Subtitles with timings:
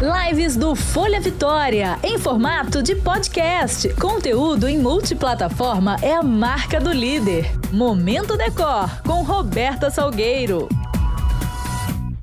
[0.00, 3.92] Lives do Folha Vitória, em formato de podcast.
[3.94, 7.50] Conteúdo em multiplataforma é a marca do líder.
[7.72, 10.68] Momento Decor, com Roberta Salgueiro.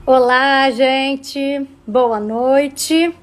[0.06, 1.68] Olá, gente.
[1.86, 3.14] Boa noite.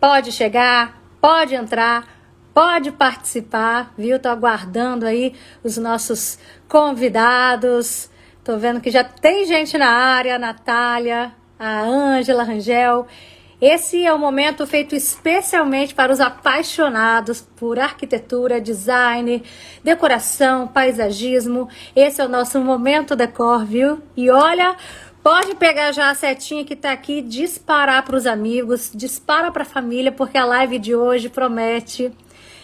[0.00, 2.08] Pode chegar, pode entrar,
[2.52, 4.18] pode participar, viu?
[4.18, 5.32] Tô aguardando aí
[5.62, 8.10] os nossos convidados.
[8.42, 13.06] Tô vendo que já tem gente na área, a Natália, a Ângela Rangel.
[13.60, 19.42] Esse é um momento feito especialmente para os apaixonados por arquitetura, design,
[19.84, 21.68] decoração, paisagismo.
[21.94, 24.00] Esse é o nosso momento decor, viu?
[24.16, 24.74] E olha,
[25.22, 29.66] pode pegar já a setinha que tá aqui, disparar para os amigos, dispara para a
[29.66, 32.10] família, porque a live de hoje promete.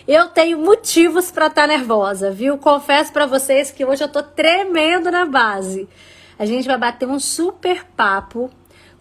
[0.09, 2.57] Eu tenho motivos para estar tá nervosa, viu?
[2.57, 5.87] Confesso para vocês que hoje eu tô tremendo na base.
[6.39, 8.51] A gente vai bater um super papo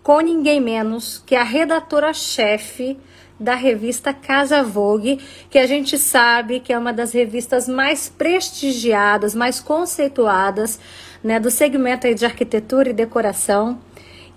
[0.05, 2.95] com ninguém menos que a redatora-chefe
[3.40, 5.20] da revista Casa Vogue,
[5.50, 10.80] que a gente sabe que é uma das revistas mais prestigiadas, mais conceituadas,
[11.23, 13.80] né, do segmento aí de arquitetura e decoração.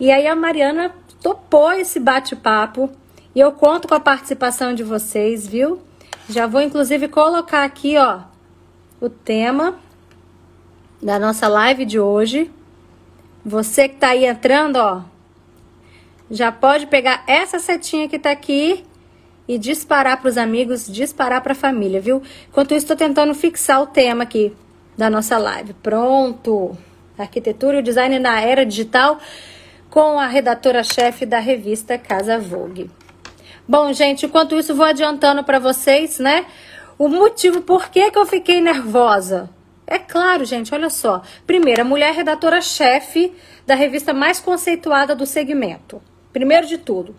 [0.00, 0.90] E aí a Mariana
[1.22, 2.90] topou esse bate-papo
[3.34, 5.82] e eu conto com a participação de vocês, viu?
[6.30, 8.20] Já vou inclusive colocar aqui, ó,
[9.02, 9.78] o tema
[11.02, 12.50] da nossa live de hoje.
[13.44, 15.02] Você que tá aí entrando, ó,
[16.30, 18.84] já pode pegar essa setinha que está aqui
[19.46, 22.22] e disparar para os amigos, disparar para a família, viu?
[22.48, 24.54] Enquanto isso, estou tentando fixar o tema aqui
[24.96, 25.72] da nossa live.
[25.74, 26.76] Pronto!
[27.16, 29.18] Arquitetura e design na era digital
[29.88, 32.90] com a redatora-chefe da revista Casa Vogue.
[33.66, 36.46] Bom, gente, enquanto isso, vou adiantando para vocês, né?
[36.98, 39.50] O motivo por que, que eu fiquei nervosa.
[39.86, 41.22] É claro, gente, olha só.
[41.46, 43.32] Primeiro, a mulher redatora-chefe
[43.66, 46.02] da revista mais conceituada do segmento.
[46.32, 47.14] Primeiro de tudo,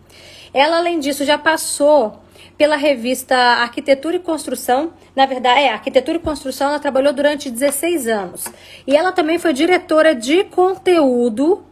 [0.54, 2.20] ela além disso já passou
[2.58, 4.92] pela revista Arquitetura e Construção.
[5.16, 8.46] Na verdade, é, Arquitetura e Construção ela trabalhou durante 16 anos.
[8.86, 11.64] E ela também foi diretora de conteúdo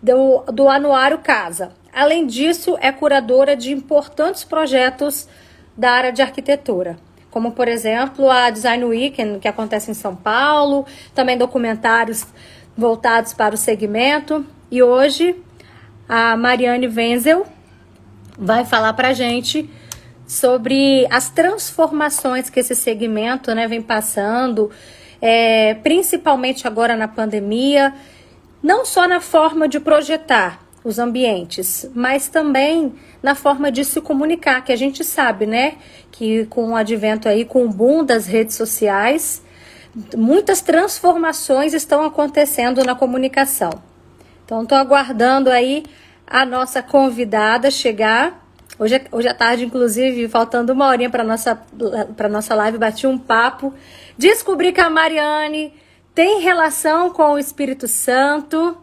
[0.00, 1.72] do, do Anuário Casa.
[1.92, 5.28] Além disso, é curadora de importantes projetos
[5.76, 6.96] da área de arquitetura,
[7.30, 12.26] como por exemplo a Design Weekend, que acontece em São Paulo, também documentários
[12.76, 14.46] voltados para o segmento.
[14.70, 15.36] E hoje
[16.14, 17.46] a Mariane Wenzel
[18.36, 19.66] vai falar para gente
[20.26, 24.70] sobre as transformações que esse segmento né, vem passando,
[25.22, 27.94] é, principalmente agora na pandemia,
[28.62, 32.92] não só na forma de projetar os ambientes, mas também
[33.22, 35.76] na forma de se comunicar, que a gente sabe, né,
[36.10, 39.42] que com o advento aí, com o boom das redes sociais,
[40.14, 43.70] muitas transformações estão acontecendo na comunicação.
[44.44, 45.84] Então, estou aguardando aí
[46.32, 48.42] a nossa convidada chegar.
[48.78, 51.54] Hoje, é, hoje à tarde, inclusive, faltando uma horinha para nossa
[52.16, 53.74] para nossa live, bati um papo.
[54.16, 55.74] Descobri que a Mariane
[56.14, 58.78] tem relação com o Espírito Santo.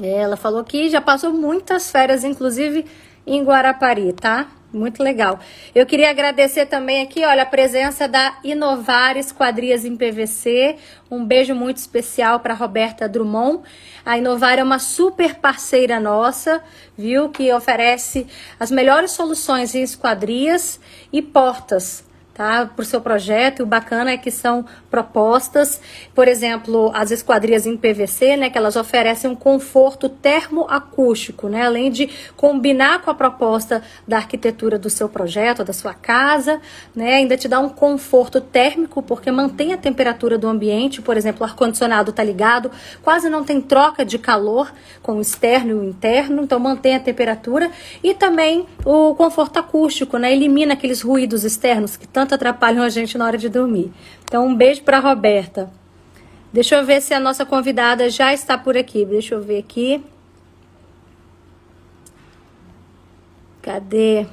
[0.00, 2.86] Ela falou que já passou muitas férias, inclusive
[3.26, 4.46] em Guarapari, tá?
[4.74, 5.38] Muito legal.
[5.72, 10.76] Eu queria agradecer também aqui, olha, a presença da Inovar Esquadrias em PVC.
[11.08, 13.62] Um beijo muito especial para Roberta Drummond.
[14.04, 16.60] A Inovar é uma super parceira nossa,
[16.98, 17.28] viu?
[17.28, 18.26] Que oferece
[18.58, 20.80] as melhores soluções em esquadrias
[21.12, 22.03] e portas
[22.34, 22.66] tá?
[22.66, 23.60] Para o seu projeto.
[23.60, 25.80] E o bacana é que são propostas,
[26.14, 28.50] por exemplo, as esquadrias em PVC, né?
[28.50, 31.64] Que elas oferecem um conforto termoacústico, né?
[31.64, 36.60] Além de combinar com a proposta da arquitetura do seu projeto, da sua casa,
[36.94, 37.14] né?
[37.14, 41.44] Ainda te dá um conforto térmico, porque mantém a temperatura do ambiente, por exemplo, o
[41.44, 42.70] ar-condicionado está ligado,
[43.02, 44.72] quase não tem troca de calor
[45.02, 47.70] com o externo e o interno, então mantém a temperatura
[48.02, 50.32] e também o conforto acústico, né?
[50.32, 53.92] Elimina aqueles ruídos externos que tanto tanto atrapalham a gente na hora de dormir.
[54.24, 55.70] Então, um beijo para Roberta.
[56.52, 59.04] Deixa eu ver se a nossa convidada já está por aqui.
[59.04, 60.02] Deixa eu ver aqui.
[63.60, 64.26] Cadê?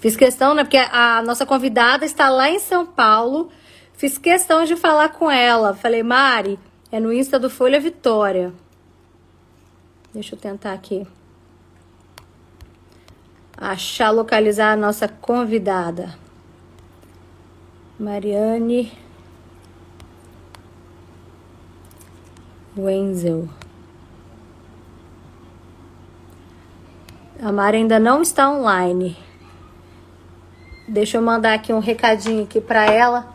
[0.00, 0.64] Fiz questão, né?
[0.64, 3.50] Porque a nossa convidada está lá em São Paulo.
[3.92, 5.74] Fiz questão de falar com ela.
[5.74, 6.58] Falei, Mari,
[6.90, 8.52] é no Insta do Folha Vitória.
[10.12, 11.06] Deixa eu tentar aqui.
[13.56, 16.27] Achar, localizar a nossa convidada.
[17.98, 18.92] Mariane
[22.76, 23.48] Wenzel.
[27.42, 29.16] A Mari ainda não está online.
[30.86, 33.34] Deixa eu mandar aqui um recadinho aqui para ela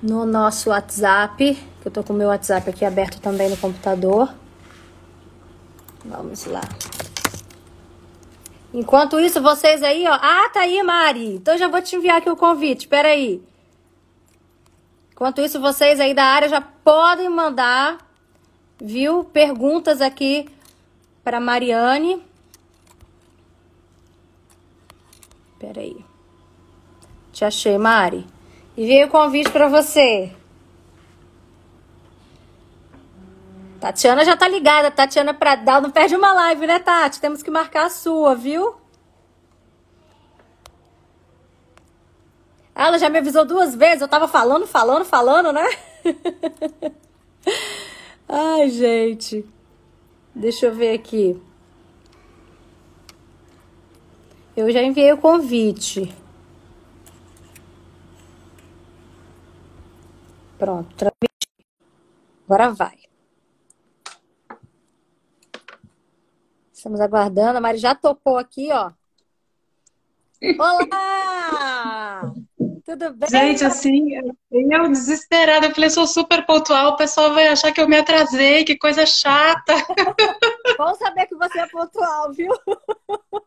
[0.00, 4.32] no nosso WhatsApp, que eu tô com o meu WhatsApp aqui aberto também no computador.
[6.04, 6.62] Vamos lá.
[8.72, 10.14] Enquanto isso, vocês aí, ó.
[10.14, 11.34] Ah, tá aí, Mari.
[11.34, 12.82] Então já vou te enviar aqui o convite.
[12.82, 13.42] Espera aí.
[15.14, 17.98] Enquanto isso, vocês aí da área já podem mandar,
[18.80, 19.22] viu?
[19.22, 20.48] Perguntas aqui
[21.22, 22.20] para Mariane.
[25.52, 26.04] Espera aí.
[27.32, 28.26] Te achei, Mari.
[28.76, 30.32] E veio o convite para você.
[33.78, 34.90] Tatiana já tá ligada.
[34.90, 37.20] Tatiana Pradal não perde uma live, né, Tati?
[37.20, 38.74] Temos que marcar a sua, viu?
[42.74, 44.00] Ela já me avisou duas vezes.
[44.00, 45.64] Eu tava falando, falando, falando, né?
[48.28, 49.46] Ai, gente.
[50.34, 51.40] Deixa eu ver aqui.
[54.56, 56.12] Eu já enviei o convite.
[60.58, 61.48] Pronto, transmiti.
[62.46, 62.98] Agora vai.
[66.72, 67.58] Estamos aguardando.
[67.58, 68.92] A Mari já topou aqui, ó.
[70.58, 71.43] Olá!
[72.94, 73.28] Tudo bem?
[73.28, 74.14] Gente, assim,
[74.52, 75.66] eu desesperada.
[75.66, 79.04] Eu falei, sou super pontual, o pessoal vai achar que eu me atrasei, que coisa
[79.04, 79.74] chata.
[80.78, 82.52] Bom saber que você é pontual, viu?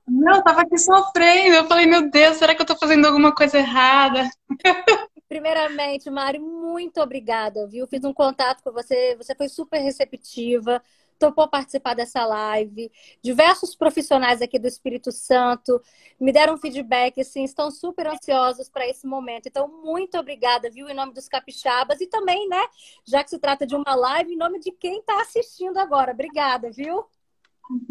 [0.06, 1.56] Não, tava aqui sofrendo.
[1.56, 4.30] Eu falei, meu Deus, será que eu tô fazendo alguma coisa errada?
[5.30, 7.88] Primeiramente, Mari, muito obrigada, viu?
[7.88, 10.82] Fiz um contato com você, você foi super receptiva
[11.18, 12.92] topou participar dessa live.
[13.22, 15.82] Diversos profissionais aqui do Espírito Santo
[16.20, 19.48] me deram feedback, assim, estão super ansiosos para esse momento.
[19.48, 22.64] Então, muito obrigada, viu, em nome dos capixabas e também, né,
[23.06, 26.12] já que se trata de uma live, em nome de quem está assistindo agora.
[26.12, 27.06] Obrigada, viu?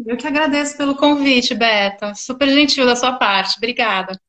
[0.05, 2.15] Eu que agradeço pelo convite, Beta.
[2.15, 3.57] Super gentil da sua parte.
[3.57, 4.19] Obrigada.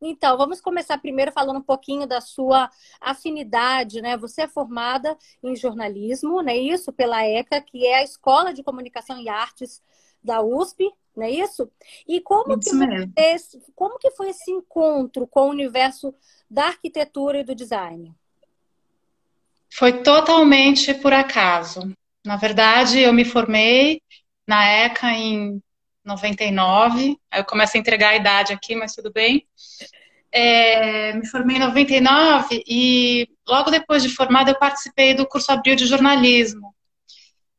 [0.00, 2.70] Então, vamos começar primeiro falando um pouquinho da sua
[3.00, 4.16] afinidade, né?
[4.16, 6.56] Você é formada em jornalismo, né?
[6.56, 9.82] Isso pela ECA, que é a Escola de Comunicação e Artes
[10.22, 11.70] da USP, não é isso?
[12.06, 16.14] E como isso que esse, como que foi esse encontro com o universo
[16.50, 18.14] da arquitetura e do design?
[19.72, 21.90] Foi totalmente por acaso.
[22.24, 24.02] Na verdade, eu me formei
[24.46, 25.62] na ECA em
[26.06, 27.18] 99.
[27.30, 29.46] Aí eu começo a entregar a idade aqui, mas tudo bem.
[30.32, 35.76] É, me formei em 99 e logo depois de formada eu participei do curso Abril
[35.76, 36.74] de Jornalismo,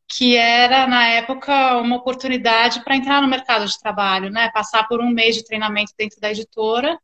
[0.10, 4.50] que era, na época, uma oportunidade para entrar no mercado de trabalho, né?
[4.54, 6.98] Passar por um mês de treinamento dentro da editora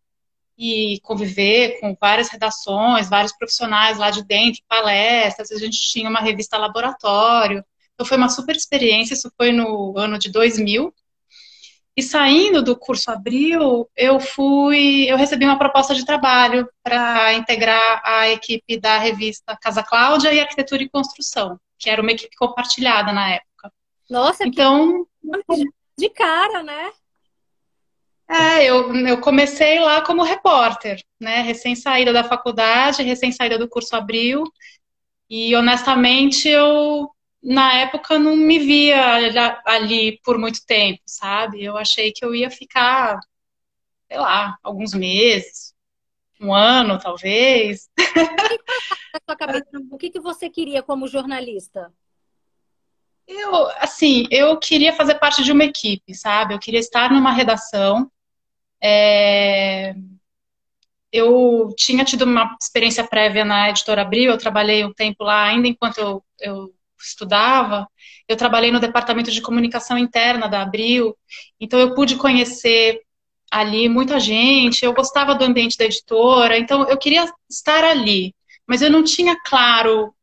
[0.58, 6.22] e conviver com várias redações, vários profissionais lá de dentro, palestras, a gente tinha uma
[6.22, 7.64] revista laboratório.
[7.94, 10.94] Então foi uma super experiência, isso foi no ano de 2000.
[11.96, 18.02] E saindo do curso Abril, eu fui, eu recebi uma proposta de trabalho para integrar
[18.04, 23.12] a equipe da revista Casa Cláudia e Arquitetura e Construção, que era uma equipe compartilhada
[23.12, 23.72] na época.
[24.10, 25.06] Nossa, então
[25.98, 26.92] de cara, né?
[28.28, 31.42] É, eu, eu comecei lá como repórter, né?
[31.42, 34.44] Recém-saída da faculdade, recém-saída do curso Abril.
[35.30, 37.10] E honestamente eu
[37.44, 39.18] na época não me via
[39.66, 41.62] ali por muito tempo, sabe?
[41.62, 43.20] Eu achei que eu ia ficar,
[44.08, 45.76] sei lá, alguns meses,
[46.40, 47.90] um ano, talvez.
[49.92, 51.94] O que, que você queria como jornalista?
[53.28, 56.54] Eu, assim, eu queria fazer parte de uma equipe, sabe?
[56.54, 58.12] Eu queria estar numa redação.
[58.82, 59.96] É...
[61.12, 65.68] Eu tinha tido uma experiência prévia na Editora Abril, eu trabalhei um tempo lá, ainda
[65.68, 66.74] enquanto eu, eu
[67.06, 67.88] estudava,
[68.28, 71.16] eu trabalhei no departamento de comunicação interna da Abril,
[71.60, 73.02] então eu pude conhecer
[73.52, 78.34] ali muita gente, eu gostava do ambiente da editora, então eu queria estar ali,
[78.68, 80.14] mas eu não tinha claro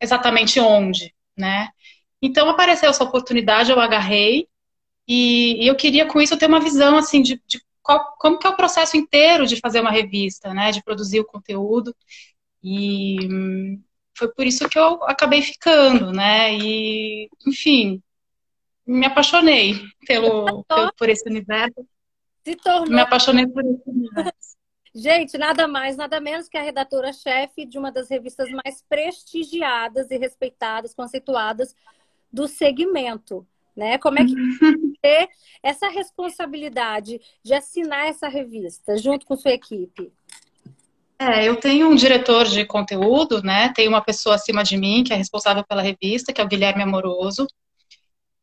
[0.00, 1.68] exatamente onde, né?
[2.20, 4.48] Então apareceu essa oportunidade, eu agarrei,
[5.06, 8.50] e, eu queria com isso ter uma visão assim de, de qual, como que é
[8.50, 10.72] o processo inteiro de fazer uma revista, né?
[10.72, 11.94] De produzir o conteúdo.
[12.62, 13.16] E,
[14.16, 16.54] foi por isso que eu acabei ficando, né?
[16.54, 18.02] E, enfim,
[18.86, 21.86] me apaixonei pelo, pelo por esse universo.
[22.44, 22.94] Se tornou.
[22.94, 24.32] Me apaixonei por esse universo.
[24.96, 30.16] Gente, nada mais, nada menos que a redatora-chefe de uma das revistas mais prestigiadas e
[30.16, 31.74] respeitadas, conceituadas
[32.32, 33.44] do segmento.
[33.74, 33.98] Né?
[33.98, 34.34] Como é que
[35.02, 35.28] ter
[35.60, 40.12] essa responsabilidade de assinar essa revista junto com sua equipe?
[41.18, 43.72] É, eu tenho um diretor de conteúdo, né?
[43.74, 46.82] Tem uma pessoa acima de mim que é responsável pela revista, que é o Guilherme
[46.82, 47.46] Amoroso.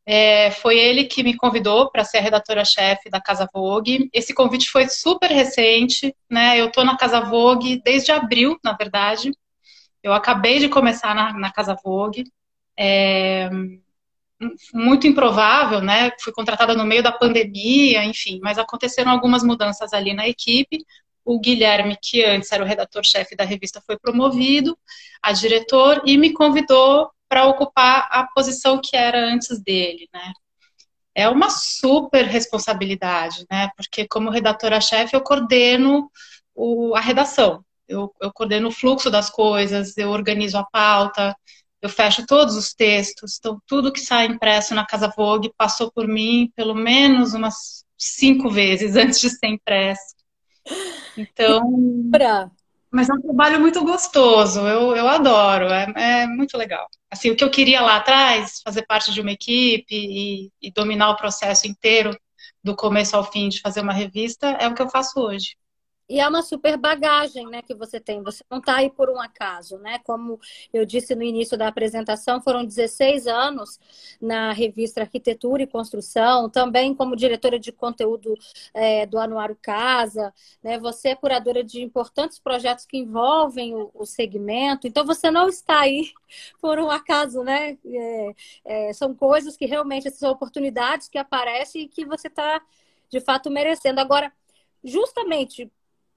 [0.05, 4.09] É, foi ele que me convidou para ser a redatora-chefe da Casa Vogue.
[4.13, 6.59] Esse convite foi super recente, né?
[6.59, 9.31] Eu estou na Casa Vogue desde abril, na verdade.
[10.01, 12.23] Eu acabei de começar na, na Casa Vogue.
[12.77, 13.49] É,
[14.73, 16.11] muito improvável, né?
[16.19, 20.83] Fui contratada no meio da pandemia, enfim, mas aconteceram algumas mudanças ali na equipe.
[21.31, 24.77] O Guilherme, que antes era o redator-chefe da revista, foi promovido
[25.21, 30.33] a diretor e me convidou para ocupar a posição que era antes dele, né?
[31.15, 33.69] É uma super responsabilidade, né?
[33.77, 36.11] Porque como redatora-chefe eu coordeno
[36.53, 41.33] o, a redação, eu, eu coordeno o fluxo das coisas, eu organizo a pauta,
[41.81, 46.07] eu fecho todos os textos, então tudo que sai impresso na Casa Vogue passou por
[46.09, 50.20] mim pelo menos umas cinco vezes antes de ser impresso.
[51.17, 51.61] Então,
[52.91, 56.87] mas é um trabalho muito gostoso, eu, eu adoro, é, é muito legal.
[57.09, 61.11] Assim, o que eu queria lá atrás, fazer parte de uma equipe e, e dominar
[61.11, 62.17] o processo inteiro,
[62.63, 65.55] do começo ao fim, de fazer uma revista, é o que eu faço hoje.
[66.11, 68.21] E é uma super bagagem, né, que você tem.
[68.21, 69.97] Você não está aí por um acaso, né?
[69.99, 70.37] Como
[70.73, 73.79] eu disse no início da apresentação, foram 16 anos
[74.19, 78.37] na revista Arquitetura e Construção, também como diretora de conteúdo
[78.73, 80.77] é, do Anuário Casa, né?
[80.79, 84.87] Você é curadora de importantes projetos que envolvem o, o segmento.
[84.87, 86.11] Então, você não está aí
[86.59, 87.77] por um acaso, né?
[87.85, 92.61] É, é, são coisas que realmente, essas oportunidades que aparecem e que você está,
[93.09, 94.01] de fato, merecendo.
[94.01, 94.29] Agora,
[94.83, 95.71] justamente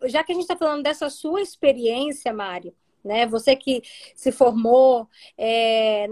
[0.08, 3.26] já que a gente está falando dessa sua experiência, Mari, né?
[3.26, 3.82] Você que
[4.14, 6.06] se formou é,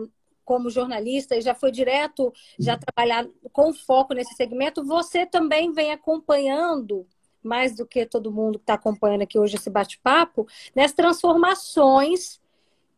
[0.44, 5.92] como jornalista e já foi direto já trabalhar com foco nesse segmento, você também vem
[5.92, 7.06] acompanhando
[7.42, 12.40] mais do que todo mundo que está acompanhando aqui hoje esse bate-papo, nas transformações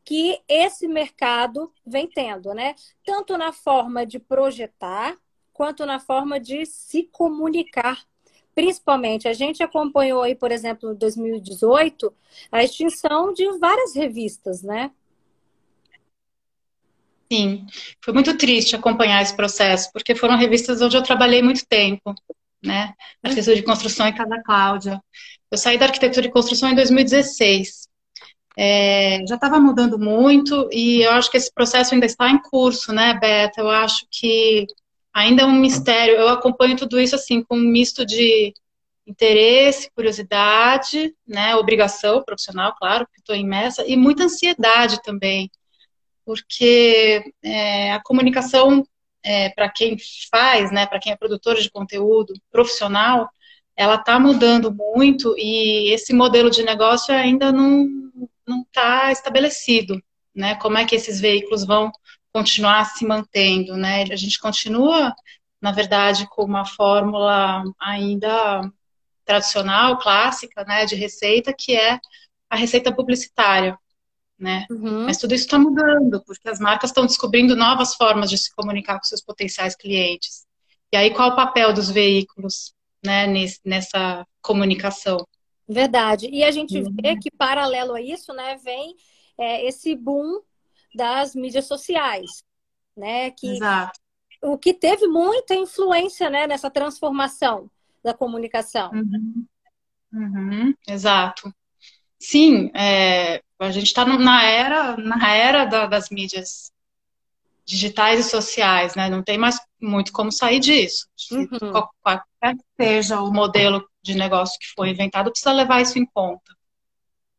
[0.05, 2.75] que esse mercado vem tendo, né?
[3.05, 5.17] Tanto na forma de projetar,
[5.53, 8.05] quanto na forma de se comunicar
[8.55, 12.13] principalmente, a gente acompanhou aí, por exemplo, em 2018,
[12.51, 14.91] a extinção de várias revistas, né?
[17.33, 17.67] Sim,
[18.03, 22.15] foi muito triste acompanhar esse processo, porque foram revistas onde eu trabalhei muito tempo,
[22.63, 22.95] né?
[23.23, 25.01] Arquitetura de Construção e Casa Cláudia.
[25.51, 27.89] Eu saí da Arquitetura de Construção em 2016.
[28.57, 32.93] É, já estava mudando muito e eu acho que esse processo ainda está em curso,
[32.93, 33.61] né, Beta?
[33.61, 34.67] Eu acho que
[35.15, 36.17] ainda é um mistério.
[36.17, 38.53] Eu acompanho tudo isso assim com um misto de
[39.07, 45.51] interesse, curiosidade, né, obrigação profissional, claro, porque estou imersa, e muita ansiedade também,
[46.25, 48.83] porque é, a comunicação
[49.23, 49.99] é, para quem
[50.31, 53.29] faz, né, para quem é produtor de conteúdo profissional,
[53.77, 57.87] ela está mudando muito e esse modelo de negócio ainda não
[58.47, 60.01] não está estabelecido,
[60.35, 60.55] né?
[60.57, 61.91] Como é que esses veículos vão
[62.35, 64.03] continuar se mantendo, né?
[64.11, 65.15] A gente continua,
[65.63, 68.61] na verdade, com uma fórmula ainda
[69.25, 71.99] tradicional, clássica, né, de receita, que é
[72.51, 73.79] a receita publicitária,
[74.37, 74.67] né?
[74.69, 75.05] Uhum.
[75.05, 78.99] Mas tudo isso está mudando, porque as marcas estão descobrindo novas formas de se comunicar
[78.99, 80.45] com seus potenciais clientes.
[80.93, 83.27] E aí, qual o papel dos veículos, né,
[83.65, 85.25] nessa comunicação?
[85.69, 86.29] Verdade.
[86.31, 86.95] E a gente uhum.
[87.01, 88.95] vê que, paralelo a isso, né, vem
[89.39, 90.41] é, esse boom
[90.95, 92.45] das mídias sociais,
[92.97, 93.31] né?
[93.31, 94.01] Que Exato.
[94.43, 97.71] o que teve muita influência, né, nessa transformação
[98.03, 98.91] da comunicação.
[98.93, 99.47] Uhum.
[100.13, 100.75] Uhum.
[100.87, 101.53] Exato.
[102.19, 106.73] Sim, é, a gente está na era, na era da, das mídias
[107.67, 109.09] digitais e sociais, né?
[109.09, 111.09] Não tem mais muito como sair disso.
[111.33, 111.49] Uhum.
[112.03, 116.55] Qualquer que seja o modelo de negócio que foi inventado, precisa levar isso em conta.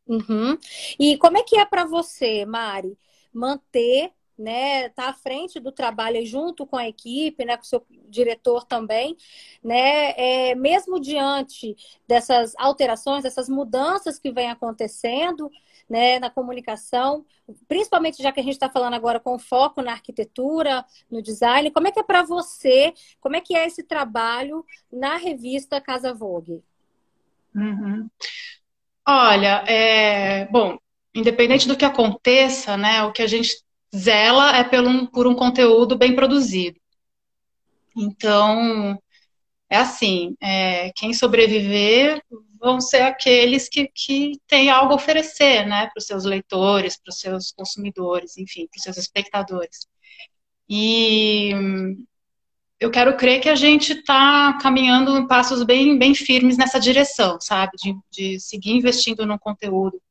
[0.08, 0.58] Uhum.
[1.00, 2.98] E como é que é para você, Mari?
[3.36, 7.86] Manter, né, tá à frente do trabalho junto com a equipe, né, com o seu
[8.10, 9.16] diretor também,
[9.64, 11.76] né, é, mesmo diante
[12.08, 15.50] dessas alterações, dessas mudanças que vem acontecendo,
[15.90, 17.26] né, na comunicação,
[17.68, 21.88] principalmente já que a gente está falando agora com foco na arquitetura, no design, como
[21.88, 26.64] é que é para você, como é que é esse trabalho na revista Casa Vogue?
[27.56, 28.10] Uhum.
[29.08, 30.78] Olha, é, bom,
[31.16, 33.64] independente do que aconteça, né, o que a gente
[33.96, 36.78] zela é por um, por um conteúdo bem produzido.
[37.98, 39.00] Então,
[39.70, 42.22] é assim, é, quem sobreviver
[42.60, 47.10] vão ser aqueles que, que têm algo a oferecer, né, para os seus leitores, para
[47.12, 49.88] os seus consumidores, enfim, para os seus espectadores.
[50.68, 51.52] E
[52.80, 57.40] eu quero crer que a gente está caminhando em passos bem, bem firmes nessa direção,
[57.40, 60.02] sabe, de, de seguir investindo no conteúdo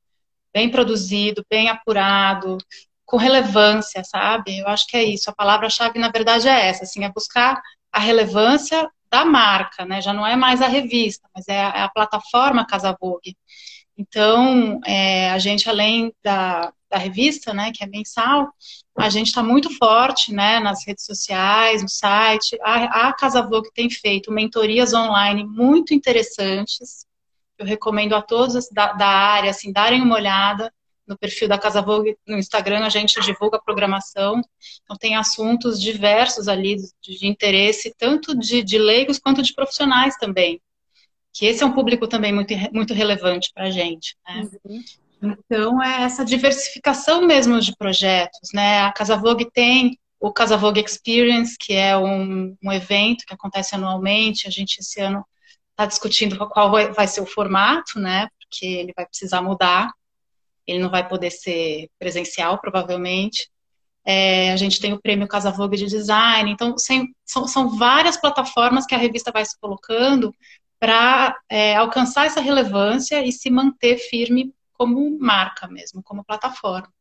[0.55, 2.57] bem produzido, bem apurado,
[3.05, 4.59] com relevância, sabe?
[4.59, 5.29] Eu acho que é isso.
[5.29, 7.61] A palavra-chave, na verdade, é essa, assim, é buscar
[7.93, 10.01] a relevância da marca, né?
[10.01, 13.37] Já não é mais a revista, mas é a, é a plataforma Casa Vogue.
[13.97, 18.53] Então, é, a gente, além da, da revista, né, que é mensal,
[18.99, 22.59] a gente está muito forte, né, nas redes sociais, no site.
[22.63, 27.07] A, a Casa Vogue tem feito mentorias online muito interessantes.
[27.59, 30.73] Eu recomendo a todos da, da área, assim, darem uma olhada
[31.07, 34.41] no perfil da Casa Vogue no Instagram, a gente divulga a programação.
[34.83, 40.17] Então, tem assuntos diversos ali de, de interesse, tanto de, de leigos quanto de profissionais
[40.17, 40.61] também
[41.35, 44.17] que esse é um público também muito, muito relevante para a gente.
[44.27, 44.49] Né?
[44.65, 44.85] Uhum.
[45.21, 48.51] Então, é essa diversificação mesmo de projetos.
[48.55, 48.83] Né?
[48.83, 53.75] A Casa Vogue tem o Casa Vogue Experience, que é um, um evento que acontece
[53.75, 54.47] anualmente.
[54.47, 55.25] A gente, esse ano,
[55.75, 58.29] está discutindo qual vai ser o formato, né?
[58.55, 59.93] porque ele vai precisar mudar.
[60.67, 63.51] Ele não vai poder ser presencial, provavelmente.
[64.07, 66.51] É, a gente tem o prêmio Casa Vogue de Design.
[66.51, 70.35] Então, sem, são, são várias plataformas que a revista vai se colocando
[70.79, 76.93] para é, alcançar essa relevância e se manter firme como marca mesmo, como plataforma.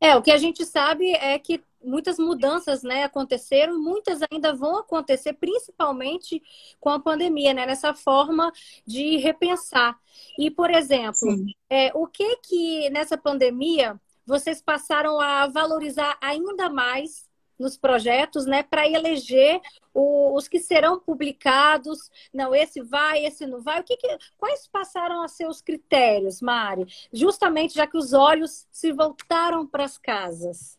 [0.00, 4.54] É, o que a gente sabe é que muitas mudanças né, aconteceram e muitas ainda
[4.54, 6.42] vão acontecer, principalmente
[6.78, 8.52] com a pandemia, né, nessa forma
[8.86, 9.98] de repensar.
[10.38, 11.28] E, por exemplo,
[11.68, 17.29] é, o que que nessa pandemia vocês passaram a valorizar ainda mais
[17.60, 19.60] nos projetos, né, para eleger
[19.92, 22.10] o, os que serão publicados.
[22.32, 23.80] Não, esse vai, esse não vai.
[23.80, 26.86] O que, que quais passaram a ser os critérios, Mari?
[27.12, 30.78] Justamente já que os olhos se voltaram para as casas.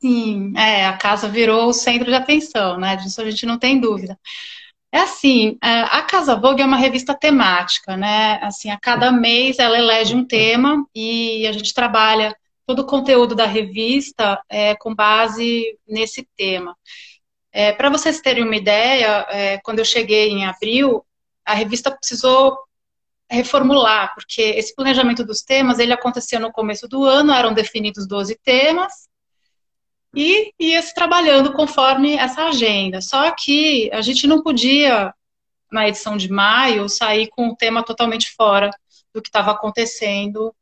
[0.00, 2.96] Sim, é, a casa virou o centro de atenção, né?
[2.96, 4.18] Disso a gente não tem dúvida.
[4.92, 8.40] É assim, é, a Casa Vogue é uma revista temática, né?
[8.42, 12.36] Assim, a cada mês ela elege um tema e a gente trabalha
[12.70, 16.76] todo o conteúdo da revista é com base nesse tema.
[17.50, 21.04] É, Para vocês terem uma ideia, é, quando eu cheguei em abril,
[21.44, 22.56] a revista precisou
[23.28, 28.38] reformular, porque esse planejamento dos temas, ele acontecia no começo do ano, eram definidos 12
[28.44, 28.92] temas,
[30.14, 33.00] e ia se trabalhando conforme essa agenda.
[33.00, 35.12] Só que a gente não podia,
[35.72, 38.70] na edição de maio, sair com o tema totalmente fora
[39.12, 40.54] do que estava acontecendo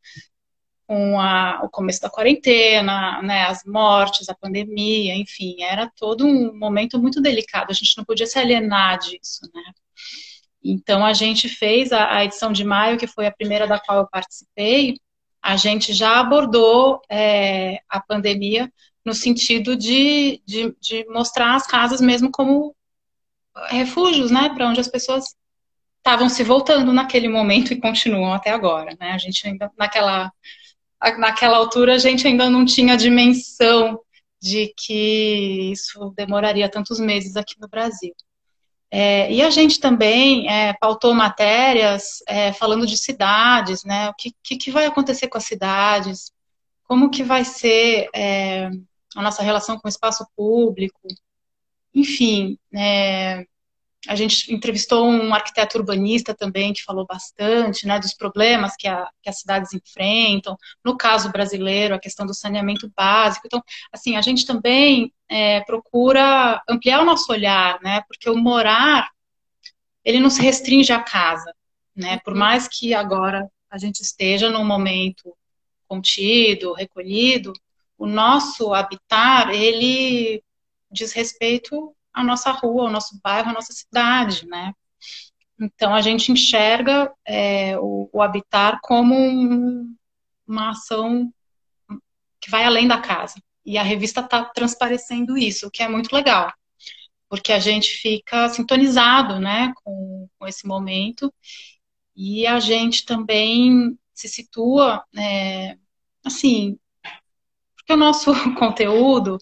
[0.89, 6.57] com a, o começo da quarentena, né, as mortes, a pandemia, enfim, era todo um
[6.57, 9.63] momento muito delicado, a gente não podia se alienar disso, né.
[10.65, 13.99] Então, a gente fez a, a edição de maio, que foi a primeira da qual
[13.99, 14.97] eu participei,
[15.43, 18.73] a gente já abordou é, a pandemia
[19.05, 22.75] no sentido de, de, de, mostrar as casas mesmo como
[23.69, 25.37] refúgios, né, para onde as pessoas
[25.99, 29.13] estavam se voltando naquele momento e continuam até agora, né?
[29.13, 30.33] A gente ainda naquela
[31.19, 34.01] naquela altura a gente ainda não tinha dimensão
[34.41, 38.15] de que isso demoraria tantos meses aqui no Brasil.
[38.91, 44.09] É, e a gente também é, pautou matérias é, falando de cidades, né?
[44.09, 46.33] O que, que, que, vai acontecer com as cidades?
[46.85, 48.71] Como que vai ser é,
[49.15, 51.01] a nossa relação com o espaço público?
[51.95, 53.45] Enfim, é,
[54.07, 59.09] a gente entrevistou um arquiteto urbanista também que falou bastante né, dos problemas que, a,
[59.21, 60.57] que, as cidades enfrentam.
[60.85, 63.47] No caso brasileiro, a questão do saneamento básico.
[63.47, 68.03] Então, assim, a gente também é, procura ampliar o nosso olhar, né?
[68.07, 69.11] Porque o morar,
[70.05, 71.53] ele não se restringe à casa,
[71.95, 72.21] né?
[72.25, 72.39] Por uhum.
[72.39, 75.37] mais que agora a gente esteja num momento
[75.89, 77.53] contido, recolhido,
[77.97, 80.43] o nosso habitar, ele
[80.91, 84.73] diz respeito a nossa rua, o nosso bairro, a nossa cidade, né?
[85.61, 89.95] Então a gente enxerga é, o, o, habitar como um,
[90.47, 91.33] uma ação
[92.41, 93.41] que vai além da casa.
[93.65, 96.53] E a revista está transparecendo isso, o que é muito legal,
[97.29, 101.33] porque a gente fica sintonizado, né, com, com esse momento
[102.17, 105.77] e a gente também se situa, é,
[106.25, 106.79] assim,
[107.89, 109.39] porque o nosso conteúdo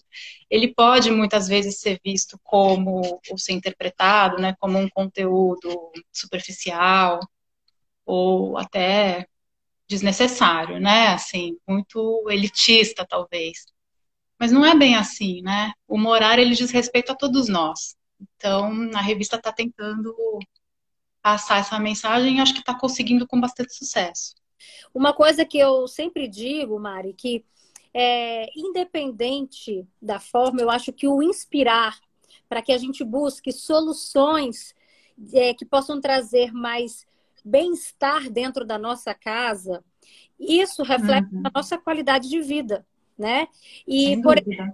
[0.49, 7.19] ele pode muitas vezes ser visto como, ou ser interpretado, né, como um conteúdo superficial,
[8.05, 9.27] ou até
[9.89, 13.65] desnecessário, né, assim, muito elitista, talvez.
[14.39, 15.73] Mas não é bem assim, né?
[15.87, 17.97] O morar, ele diz respeito a todos nós.
[18.37, 20.15] Então, a revista está tentando
[21.21, 24.35] passar essa mensagem e acho que está conseguindo com bastante sucesso.
[24.93, 27.43] Uma coisa que eu sempre digo, Mari, que
[27.93, 31.97] é, independente da forma, eu acho que o inspirar
[32.47, 34.73] para que a gente busque soluções
[35.33, 37.05] é, que possam trazer mais
[37.43, 39.83] bem-estar dentro da nossa casa,
[40.39, 41.43] isso reflete uhum.
[41.45, 42.85] a nossa qualidade de vida,
[43.17, 43.47] né?
[43.87, 44.73] E por exemplo,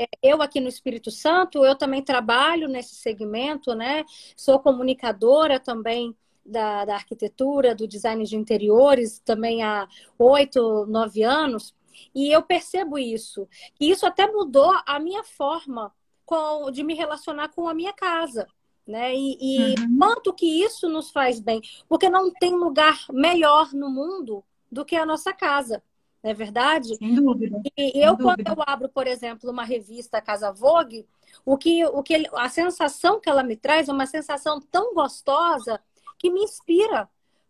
[0.00, 4.04] é, eu aqui no Espírito Santo, eu também trabalho nesse segmento, né?
[4.36, 9.86] Sou comunicadora também da, da arquitetura, do design de interiores, também há
[10.18, 11.74] oito, nove anos.
[12.14, 13.48] E eu percebo isso.
[13.78, 15.92] E isso até mudou a minha forma
[16.24, 18.46] com, de me relacionar com a minha casa.
[18.86, 19.14] Né?
[19.14, 19.98] E, e uhum.
[19.98, 21.60] quanto que isso nos faz bem.
[21.88, 25.82] Porque não tem lugar melhor no mundo do que a nossa casa.
[26.22, 26.96] Não é verdade?
[26.96, 27.60] Sem dúvida.
[27.76, 28.54] E eu, Sem quando dúvida.
[28.56, 31.06] eu abro, por exemplo, uma revista Casa Vogue,
[31.44, 35.80] o que, o que a sensação que ela me traz é uma sensação tão gostosa
[36.18, 37.08] que me inspira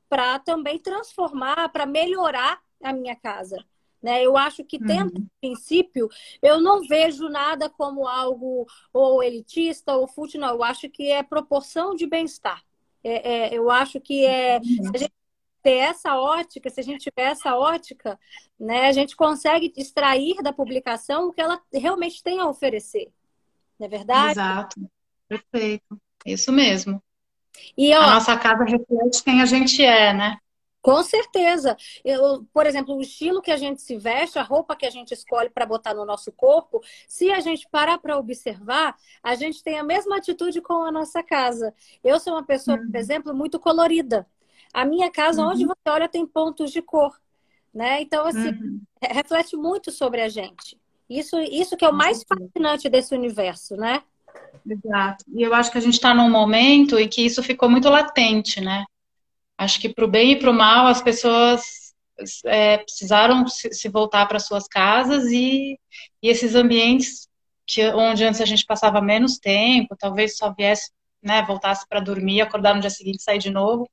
[0.08, 3.64] para também transformar, para melhorar a minha casa.
[4.02, 4.24] Né?
[4.24, 5.26] Eu acho que, tendo uhum.
[5.40, 6.08] princípio,
[6.40, 10.50] eu não vejo nada como algo ou elitista ou fútil, não.
[10.50, 12.62] Eu acho que é proporção de bem-estar.
[13.04, 14.58] É, é, eu acho que é.
[14.58, 14.62] Uhum.
[14.62, 15.12] Se a gente
[15.62, 18.18] ter essa ótica, se a gente tiver essa ótica,
[18.58, 23.10] né, a gente consegue extrair da publicação o que ela realmente tem a oferecer.
[23.78, 24.32] Não é verdade?
[24.32, 24.90] Exato.
[25.28, 26.00] Perfeito.
[26.24, 27.02] Isso mesmo.
[27.76, 30.38] E, ó, a nossa casa reflete quem a gente é, né?
[30.82, 31.76] Com certeza.
[32.04, 35.12] Eu, por exemplo, o estilo que a gente se veste, a roupa que a gente
[35.12, 39.78] escolhe para botar no nosso corpo, se a gente parar para observar, a gente tem
[39.78, 41.74] a mesma atitude com a nossa casa.
[42.02, 42.90] Eu sou uma pessoa, uhum.
[42.90, 44.26] por exemplo, muito colorida.
[44.72, 45.50] A minha casa, uhum.
[45.50, 47.20] onde você olha, tem pontos de cor.
[47.72, 48.00] Né?
[48.00, 48.80] Então, assim, uhum.
[49.02, 50.80] reflete muito sobre a gente.
[51.08, 54.02] Isso, isso que é o mais fascinante desse universo, né?
[54.66, 55.24] Exato.
[55.28, 58.60] E eu acho que a gente está num momento em que isso ficou muito latente,
[58.60, 58.84] né?
[59.60, 61.92] Acho que para o bem e para o mal as pessoas
[62.46, 65.78] é, precisaram se, se voltar para suas casas e,
[66.22, 67.28] e esses ambientes
[67.66, 70.90] que, onde antes a gente passava menos tempo, talvez só viesse,
[71.22, 73.86] né, voltasse para dormir, acordar no dia seguinte e sair de novo,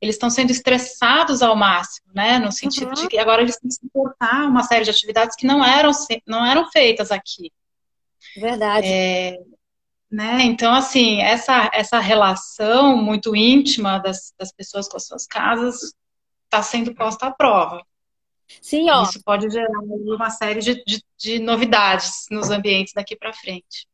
[0.00, 2.38] eles estão sendo estressados ao máximo, né?
[2.38, 2.94] No sentido uhum.
[2.94, 5.90] de que agora eles têm que suportar uma série de atividades que não eram,
[6.26, 7.52] não eram feitas aqui.
[8.38, 8.86] Verdade.
[8.86, 9.36] É,
[10.10, 10.42] né?
[10.42, 15.94] Então, assim, essa, essa relação muito íntima das, das pessoas com as suas casas
[16.44, 17.84] está sendo posta à prova.
[18.60, 19.04] Sim, ó.
[19.04, 23.86] Isso pode gerar uma série de, de, de novidades nos ambientes daqui para frente.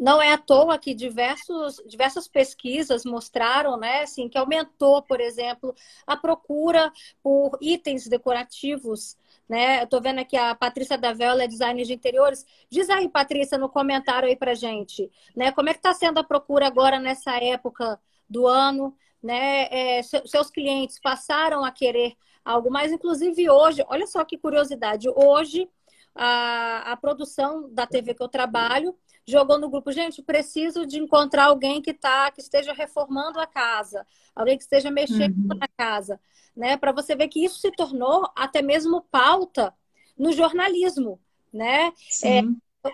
[0.00, 5.72] Não é à toa que diversos, diversas pesquisas mostraram né, assim, que aumentou, por exemplo,
[6.04, 9.16] a procura por itens decorativos
[9.50, 9.82] né?
[9.82, 12.46] Eu tô vendo aqui a Patrícia da Vela, é designer de interiores.
[12.70, 15.50] Diz aí, Patrícia, no comentário aí pra gente, né?
[15.50, 19.66] Como é que tá sendo a procura agora nessa época do ano, né?
[19.98, 25.68] É, seus clientes passaram a querer algo mais, inclusive hoje, olha só que curiosidade, hoje
[26.14, 31.46] a, a produção da TV que eu trabalho jogou no grupo, gente, preciso de encontrar
[31.46, 35.58] alguém que tá, que esteja reformando a casa, alguém que esteja mexendo uhum.
[35.58, 36.20] na casa,
[36.60, 36.76] né?
[36.76, 39.74] Para você ver que isso se tornou até mesmo pauta
[40.16, 41.18] no jornalismo,
[41.50, 41.90] né?
[42.22, 42.42] É,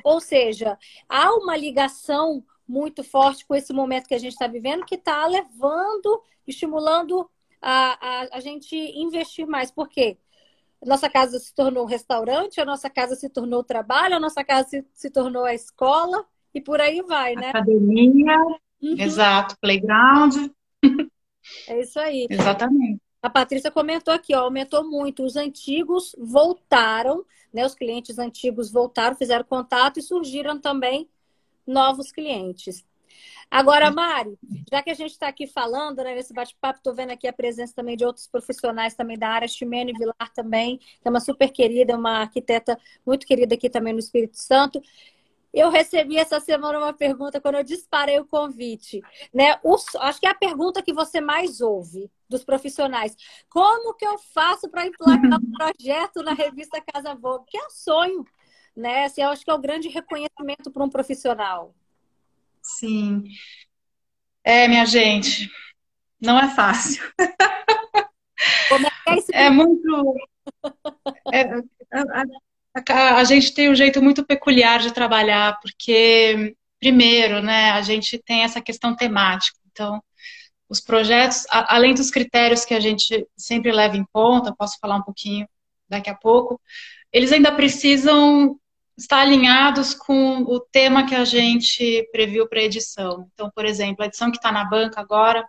[0.04, 4.84] ou seja, há uma ligação muito forte com esse momento que a gente está vivendo
[4.84, 7.28] que está levando, estimulando
[7.60, 9.72] a, a, a gente investir mais.
[9.72, 10.16] Por quê?
[10.84, 14.68] nossa casa se tornou um restaurante, a nossa casa se tornou trabalho, a nossa casa
[14.68, 16.24] se, se tornou a escola
[16.54, 17.48] e por aí vai, né?
[17.48, 18.36] Academia,
[18.80, 18.94] uhum.
[18.96, 20.36] exato, playground.
[21.66, 22.26] É isso aí.
[22.30, 23.00] Exatamente.
[23.22, 25.24] A Patrícia comentou aqui, ó, aumentou muito.
[25.24, 27.64] Os antigos voltaram, né?
[27.64, 31.08] Os clientes antigos voltaram, fizeram contato e surgiram também
[31.66, 32.84] novos clientes.
[33.50, 34.36] Agora, Mari,
[34.70, 37.72] já que a gente está aqui falando, né, nesse bate-papo, estou vendo aqui a presença
[37.74, 41.96] também de outros profissionais também da área, Ximene Vilar também, que é uma super querida,
[41.96, 44.82] uma arquiteta muito querida aqui também no Espírito Santo.
[45.56, 49.00] Eu recebi essa semana uma pergunta quando eu disparei o convite,
[49.32, 49.58] né?
[49.62, 53.16] O, acho que é a pergunta que você mais ouve dos profissionais.
[53.48, 57.46] Como que eu faço para emplacar um projeto na revista Casa Vogue?
[57.48, 58.26] Que é um sonho,
[58.76, 59.06] né?
[59.06, 61.74] Assim, eu acho que é o um grande reconhecimento para um profissional.
[62.60, 63.24] Sim.
[64.44, 65.50] É, minha gente,
[66.20, 67.02] não é fácil.
[68.68, 70.14] Como é, que é, esse é muito.
[71.32, 71.44] É,
[72.88, 78.42] a, gente tem um jeito muito peculiar de trabalhar, porque, primeiro, né, a gente tem
[78.42, 79.58] essa questão temática.
[79.70, 80.02] Então,
[80.68, 84.96] os projetos, a, além dos critérios que a gente sempre leva em conta, posso falar
[84.96, 85.48] um pouquinho
[85.88, 86.60] daqui a pouco,
[87.12, 88.58] eles ainda precisam
[88.96, 93.28] estar alinhados com o tema que a gente previu para a edição.
[93.32, 95.46] Então, por exemplo, a edição que está na banca agora,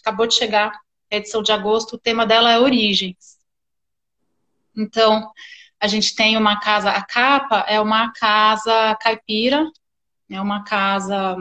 [0.00, 0.72] acabou de chegar,
[1.10, 3.38] a edição de agosto, o tema dela é origens.
[4.76, 5.30] Então,
[5.84, 9.70] a gente tem uma casa, a capa é uma casa caipira,
[10.30, 11.36] é uma casa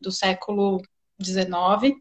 [0.00, 0.80] do século
[1.20, 1.96] XIX,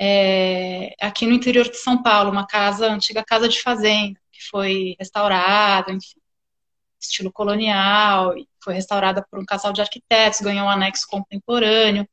[0.00, 4.94] é, aqui no interior de São Paulo, uma casa, antiga casa de fazenda, que foi
[5.00, 6.20] restaurada, enfim
[7.00, 12.08] estilo colonial, foi restaurada por um casal de arquitetos, ganhou um anexo contemporâneo.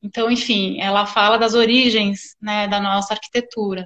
[0.00, 3.84] Então, enfim, ela fala das origens né, da nossa arquitetura.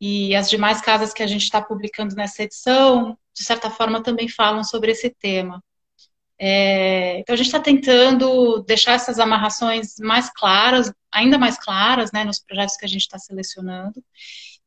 [0.00, 4.28] E as demais casas que a gente está publicando nessa edição de certa forma, também
[4.28, 5.62] falam sobre esse tema.
[6.38, 12.24] É, então, a gente está tentando deixar essas amarrações mais claras, ainda mais claras, né,
[12.24, 14.02] nos projetos que a gente está selecionando.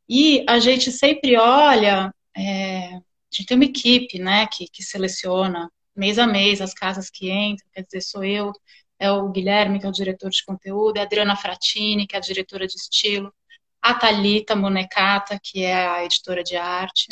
[0.08, 3.02] E a gente sempre olha, é, a
[3.32, 7.68] gente tem uma equipe, né, que, que seleciona mês a mês as casas que entram,
[7.74, 8.52] quer dizer, sou eu,
[9.00, 12.20] é o Guilherme, que é o diretor de conteúdo, é a Adriana Fratini, que é
[12.20, 13.34] a diretora de estilo,
[13.82, 17.08] a Thalita Monecata, que é a editora de arte,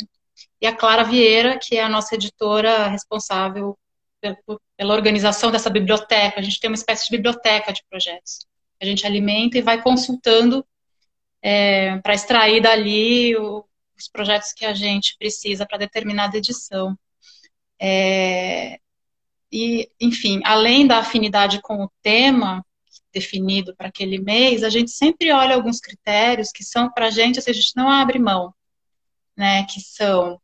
[0.60, 3.76] e a Clara Vieira, que é a nossa editora responsável
[4.76, 6.40] pela organização dessa biblioteca.
[6.40, 8.46] A gente tem uma espécie de biblioteca de projetos.
[8.80, 10.66] A gente alimenta e vai consultando
[11.42, 13.64] é, para extrair dali o,
[13.96, 16.98] os projetos que a gente precisa para determinada edição.
[17.80, 18.78] É,
[19.52, 22.64] e, enfim, além da afinidade com o tema
[23.12, 27.38] definido para aquele mês, a gente sempre olha alguns critérios que são para a gente,
[27.38, 28.52] assim, a gente não abre mão,
[29.36, 29.64] né?
[29.64, 30.40] Que são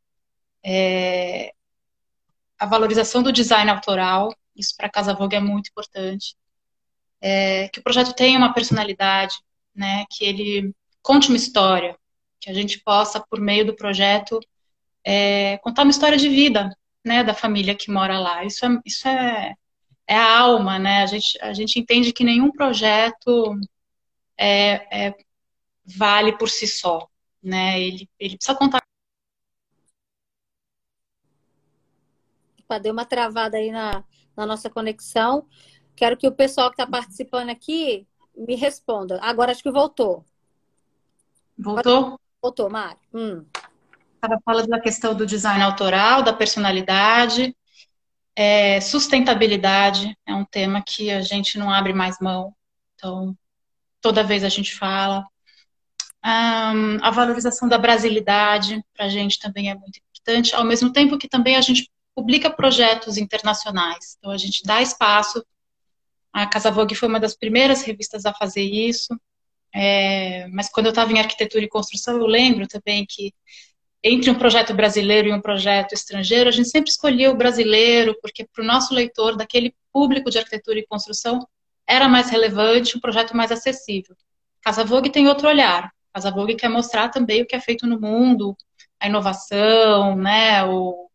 [0.65, 1.53] é,
[2.59, 6.37] a valorização do design autoral, isso para a Casa Vogue é muito importante.
[7.21, 9.37] É, que o projeto tenha uma personalidade,
[9.75, 10.05] né?
[10.11, 11.97] Que ele conte uma história,
[12.41, 14.41] que a gente possa, por meio do projeto,
[15.05, 16.71] é, contar uma história de vida,
[17.05, 18.45] né, da família que mora lá.
[18.45, 19.55] Isso é, isso é,
[20.07, 21.03] é a alma, né?
[21.03, 23.59] A gente, a gente entende que nenhum projeto
[24.37, 25.15] é, é
[25.85, 27.09] vale por si só,
[27.43, 27.81] né?
[27.81, 28.81] Ele, ele precisa contar.
[32.83, 34.05] Deu uma travada aí na,
[34.37, 35.47] na nossa conexão.
[35.97, 39.19] Quero que o pessoal que está participando aqui me responda.
[39.21, 40.25] Agora acho que voltou.
[41.59, 42.19] Voltou?
[42.41, 42.99] Voltou, Mari.
[43.13, 43.45] Hum.
[44.15, 47.57] Estava falando da questão do design autoral, da personalidade,
[48.37, 52.55] é, sustentabilidade é um tema que a gente não abre mais mão.
[52.95, 53.37] Então,
[54.01, 55.27] toda vez a gente fala.
[56.25, 61.17] Um, a valorização da brasilidade para a gente também é muito importante, ao mesmo tempo
[61.17, 64.17] que também a gente publica projetos internacionais.
[64.19, 65.45] Então, a gente dá espaço.
[66.33, 69.19] A Casa Vogue foi uma das primeiras revistas a fazer isso.
[69.75, 73.33] É, mas quando eu estava em arquitetura e construção, eu lembro também que
[74.03, 78.47] entre um projeto brasileiro e um projeto estrangeiro, a gente sempre escolhia o brasileiro, porque
[78.47, 81.47] para o nosso leitor, daquele público de arquitetura e construção,
[81.87, 84.17] era mais relevante, um projeto mais acessível.
[84.63, 85.93] Casa Vogue tem outro olhar.
[86.13, 88.57] Casa Vogue quer mostrar também o que é feito no mundo,
[88.99, 91.11] a inovação, né, o,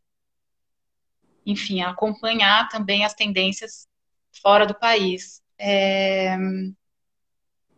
[1.46, 3.88] enfim, acompanhar também as tendências
[4.32, 5.42] fora do país.
[5.58, 6.38] É,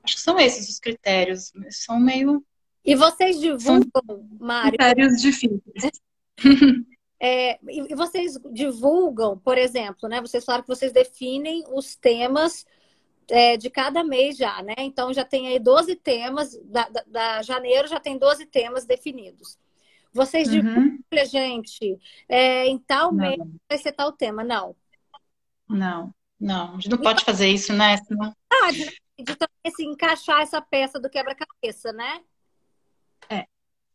[0.07, 1.51] Acho que são esses os critérios.
[1.69, 2.41] São meio.
[2.83, 4.77] E vocês divulgam, Mário?
[4.77, 5.61] Critérios difíceis.
[7.19, 10.21] É, e vocês divulgam, por exemplo, né?
[10.21, 12.63] Vocês falaram que vocês definem os temas
[13.29, 14.75] é, de cada mês já, né?
[14.79, 19.57] Então já tem aí 12 temas, da, da, da janeiro já tem 12 temas definidos.
[20.13, 20.53] Vocês uhum.
[20.53, 20.97] divulgam
[21.29, 23.17] gente, é, em tal não.
[23.19, 24.75] mês vai ser tal tema, não?
[25.67, 26.71] Não, não.
[26.71, 27.97] A gente não pode fazer isso, né?
[27.97, 28.35] Senão...
[28.49, 28.85] Ah, de
[29.35, 32.21] também assim, encaixar essa peça do quebra-cabeça, né?
[33.29, 33.45] É,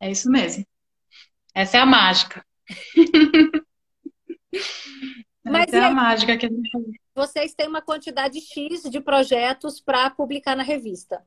[0.01, 0.67] é isso mesmo.
[1.55, 2.45] Essa é a mágica.
[5.45, 6.71] Mas Essa é a mágica que a gente
[7.15, 11.23] Vocês têm uma quantidade X de projetos para publicar na revista.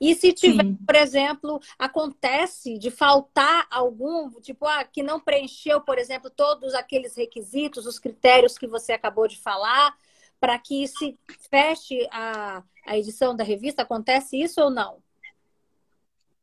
[0.00, 0.78] E se tiver, Sim.
[0.86, 7.16] por exemplo, acontece de faltar algum, tipo, ah, que não preencheu, por exemplo, todos aqueles
[7.16, 9.94] requisitos, os critérios que você acabou de falar,
[10.40, 11.18] para que se
[11.50, 13.82] feche a, a edição da revista?
[13.82, 14.98] Acontece isso ou não?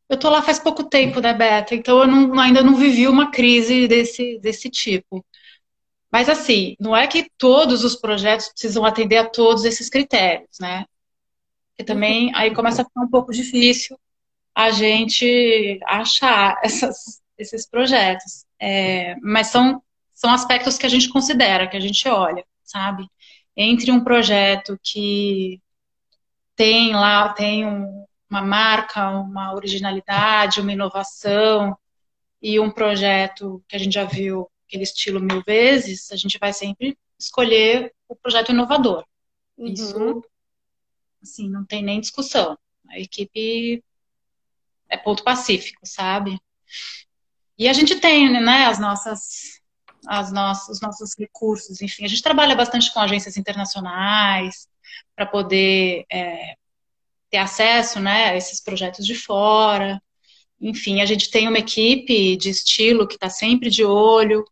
[0.10, 1.74] Eu tô lá faz pouco tempo, né, Beta?
[1.76, 5.26] Então eu não, ainda não vivi uma crise desse, desse tipo.
[6.14, 10.86] Mas assim, não é que todos os projetos precisam atender a todos esses critérios, né?
[11.72, 14.00] Porque também aí começa a ficar um pouco difícil
[14.54, 18.46] a gente achar essas, esses projetos.
[18.60, 19.82] É, mas são,
[20.14, 23.08] são aspectos que a gente considera, que a gente olha, sabe?
[23.58, 25.60] Entre um projeto que
[26.56, 31.76] tem lá, tem um, uma marca, uma originalidade, uma inovação
[32.40, 36.52] e um projeto que a gente já viu aquele estilo mil vezes, a gente vai
[36.52, 39.06] sempre escolher o projeto inovador.
[39.56, 39.68] Uhum.
[39.68, 40.26] Isso,
[41.22, 42.58] assim, não tem nem discussão.
[42.90, 43.84] A equipe
[44.90, 46.40] é ponto pacífico, sabe?
[47.58, 49.62] E a gente tem, né, as nossas,
[50.08, 54.68] as nossas, os nossos recursos, enfim, a gente trabalha bastante com agências internacionais,
[55.16, 56.56] para poder é,
[57.30, 60.02] ter acesso né, a esses projetos de fora.
[60.60, 64.44] Enfim, a gente tem uma equipe de estilo que está sempre de olho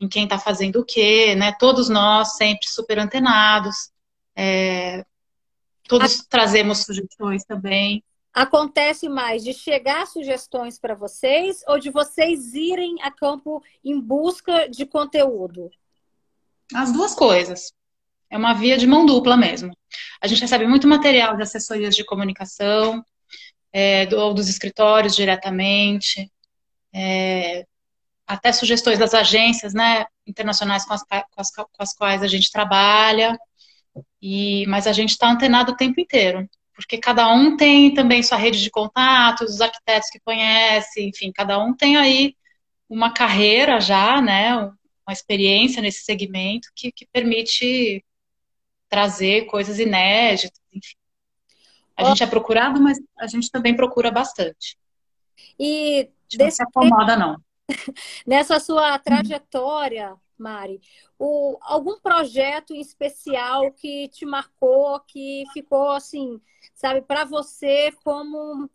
[0.00, 1.52] em quem está fazendo o quê, né?
[1.58, 3.90] Todos nós sempre super antenados.
[4.34, 5.04] É,
[5.86, 6.24] todos a...
[6.28, 8.02] trazemos sugestões também.
[8.32, 14.68] acontece mais de chegar sugestões para vocês ou de vocês irem a campo em busca
[14.68, 15.70] de conteúdo?
[16.74, 17.72] As duas coisas.
[18.30, 19.76] É uma via de mão dupla mesmo.
[20.22, 23.04] A gente recebe muito material de assessorias de comunicação,
[23.72, 26.30] é, do, ou dos escritórios diretamente,
[26.92, 27.66] é,
[28.34, 32.50] até sugestões das agências né, internacionais com as, com, as, com as quais a gente
[32.50, 33.38] trabalha,
[34.22, 36.48] e, mas a gente está antenado o tempo inteiro
[36.80, 41.62] porque cada um tem também sua rede de contatos, os arquitetos que conhece, enfim, cada
[41.62, 42.34] um tem aí
[42.88, 48.02] uma carreira já, né, uma experiência nesse segmento que, que permite
[48.88, 50.96] trazer coisas inéditas, enfim.
[51.96, 52.06] A oh.
[52.08, 54.78] gente é procurado, mas a gente também procura bastante.
[55.58, 56.38] E desse...
[56.38, 57.36] não se acomoda, não.
[58.26, 60.80] Nessa sua trajetória, Mari,
[61.18, 66.40] o, algum projeto em especial que te marcou, que ficou assim,
[66.74, 68.68] sabe, para você como,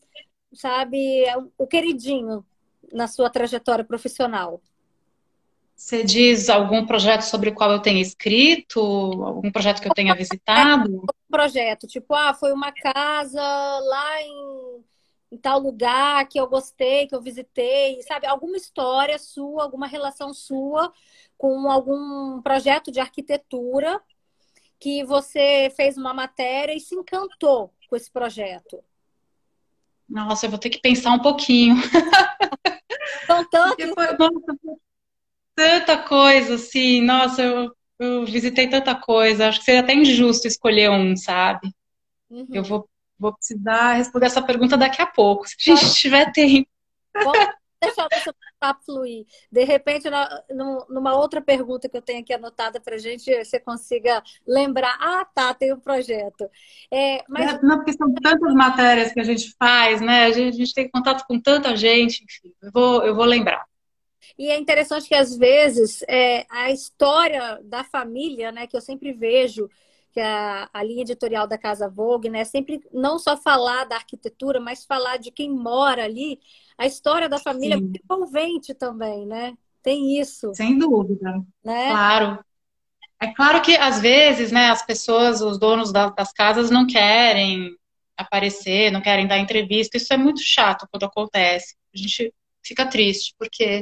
[0.54, 1.24] sabe,
[1.58, 2.46] o queridinho
[2.94, 4.62] na sua trajetória profissional?
[5.76, 8.80] Você diz algum projeto sobre o qual eu tenha escrito?
[8.80, 10.90] Algum projeto que eu tenha visitado?
[10.90, 14.84] Um projeto, tipo, ah, foi uma casa lá em,
[15.32, 18.28] em, tal lugar que eu gostei, que eu visitei, sabe?
[18.28, 20.92] Alguma história sua, alguma relação sua
[21.38, 24.02] com algum projeto de arquitetura
[24.80, 28.84] que você fez uma matéria e se encantou com esse projeto?
[30.08, 31.76] Nossa, eu vou ter que pensar um pouquinho.
[33.26, 33.88] São tantos.
[33.88, 34.80] nossa,
[35.56, 37.02] tanta coisa, assim.
[37.02, 39.48] Nossa, eu, eu visitei tanta coisa.
[39.48, 41.74] Acho que seria até injusto escolher um, sabe?
[42.30, 42.48] Uhum.
[42.52, 46.70] Eu vou, vou precisar responder essa pergunta daqui a pouco, se a gente tiver tempo.
[47.14, 49.26] Vamos deixar o papo fluir.
[49.52, 50.08] De repente,
[50.90, 54.98] numa outra pergunta que eu tenho aqui anotada para a gente, você consiga lembrar.
[55.00, 56.50] Ah, tá, tem um projeto.
[56.92, 57.54] É, mas...
[57.54, 60.26] É, não, porque são tantas matérias que a gente faz, né?
[60.26, 63.64] A gente, a gente tem contato com tanta gente, enfim, eu vou, eu vou lembrar.
[64.38, 69.14] E é interessante que, às vezes, é, a história da família, né, que eu sempre
[69.14, 69.70] vejo,
[70.16, 74.62] que a, a linha editorial da Casa Vogue, né, sempre não só falar da arquitetura,
[74.62, 76.40] mas falar de quem mora ali,
[76.78, 77.92] a história da família Sim.
[77.94, 79.54] é envolvente também, né?
[79.84, 80.54] Tem isso.
[80.56, 81.44] Sem dúvida.
[81.62, 81.90] Né?
[81.90, 82.40] Claro.
[83.22, 87.76] É claro que às vezes, né, as pessoas, os donos das casas não querem
[88.16, 89.98] aparecer, não querem dar entrevista.
[89.98, 91.76] Isso é muito chato quando acontece.
[91.94, 93.82] A gente fica triste, porque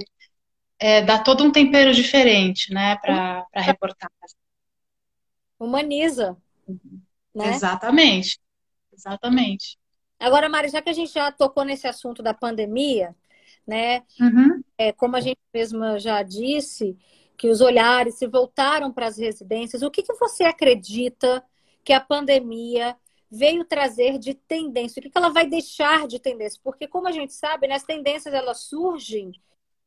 [0.80, 4.42] é, dá todo um tempero diferente, né, para a reportagem.
[5.60, 6.38] Humaniza.
[6.68, 7.02] Uhum.
[7.34, 7.50] Né?
[7.50, 8.39] Exatamente.
[8.92, 9.78] Exatamente.
[10.20, 13.16] Agora, Mari, já que a gente já tocou nesse assunto da pandemia,
[13.68, 14.04] né?
[14.20, 14.63] Uhum.
[14.78, 16.98] É, como a gente mesma já disse,
[17.38, 21.44] que os olhares se voltaram para as residências, o que, que você acredita
[21.84, 22.96] que a pandemia
[23.30, 25.00] veio trazer de tendência?
[25.00, 26.60] O que, que ela vai deixar de tendência?
[26.63, 29.32] Porque, como a gente sabe, né, as tendências elas surgem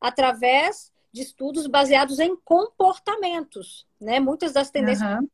[0.00, 4.20] através de estudos baseados em comportamentos, né?
[4.20, 5.08] Muitas das tendências.
[5.08, 5.28] Uhum.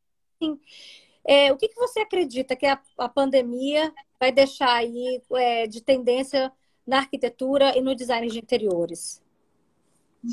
[1.25, 5.81] É, o que, que você acredita que a, a pandemia vai deixar aí é, de
[5.81, 6.53] tendência
[6.87, 9.23] na arquitetura e no design de interiores?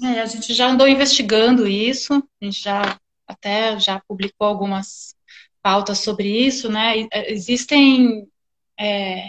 [0.04, 5.16] É, a gente já andou investigando isso, a gente já até já publicou algumas
[5.62, 7.08] pautas sobre isso, né?
[7.12, 8.28] É, existem
[8.80, 9.28] é,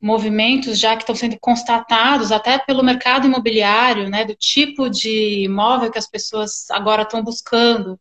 [0.00, 4.24] movimentos já que estão sendo constatados até pelo mercado imobiliário, né?
[4.24, 7.98] Do tipo de imóvel que as pessoas agora estão buscando.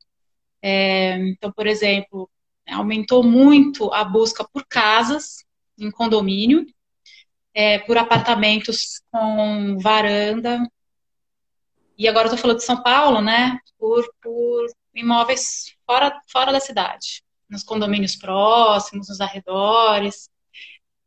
[0.67, 2.27] É, então, por exemplo,
[2.67, 5.45] aumentou muito a busca por casas
[5.77, 6.65] em condomínio,
[7.53, 10.59] é, por apartamentos com varanda.
[11.95, 13.59] E agora estou falando de São Paulo, né?
[13.77, 20.31] Por, por imóveis fora, fora da cidade, nos condomínios próximos, nos arredores.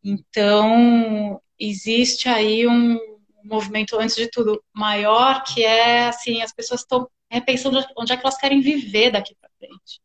[0.05, 2.97] Então, existe aí um
[3.43, 8.23] movimento, antes de tudo, maior, que é assim, as pessoas estão repensando onde é que
[8.23, 10.01] elas querem viver daqui para frente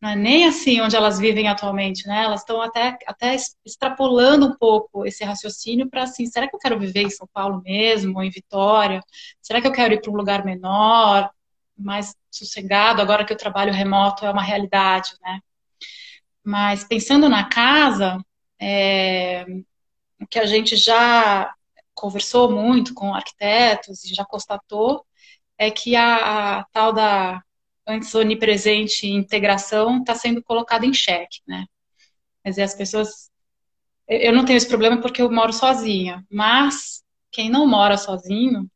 [0.00, 2.22] não é nem assim onde elas vivem atualmente, né?
[2.24, 6.78] Elas estão até, até extrapolando um pouco esse raciocínio para assim, será que eu quero
[6.78, 9.00] viver em São Paulo mesmo, ou em Vitória?
[9.42, 11.30] Será que eu quero ir para um lugar menor,
[11.76, 15.40] mais sossegado, agora que o trabalho remoto é uma realidade, né?
[16.44, 18.18] Mas pensando na casa,
[18.60, 19.44] é,
[20.20, 21.52] o que a gente já
[21.94, 25.04] conversou muito com arquitetos e já constatou
[25.58, 27.42] é que a, a tal da
[27.88, 31.64] antes onipresente integração está sendo colocada em xeque, né?
[32.44, 33.30] Quer dizer, as pessoas.
[34.06, 38.70] Eu não tenho esse problema porque eu moro sozinha, mas quem não mora sozinho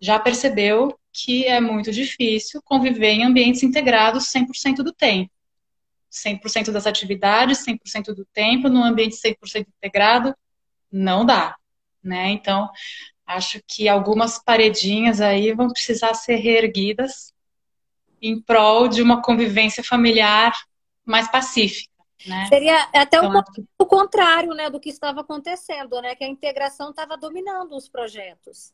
[0.00, 5.30] já percebeu que é muito difícil conviver em ambientes integrados 100% do tempo.
[6.10, 10.34] 100% das atividades, 100% do tempo, num ambiente 100% integrado,
[10.90, 11.56] não dá,
[12.02, 12.30] né?
[12.30, 12.68] Então,
[13.26, 17.31] acho que algumas paredinhas aí vão precisar ser reerguidas
[18.22, 20.52] em prol de uma convivência familiar
[21.04, 21.92] mais pacífica.
[22.26, 22.46] Né?
[22.46, 26.14] Seria até então, um pouco o contrário né, do que estava acontecendo, né?
[26.14, 28.72] Que a integração estava dominando os projetos.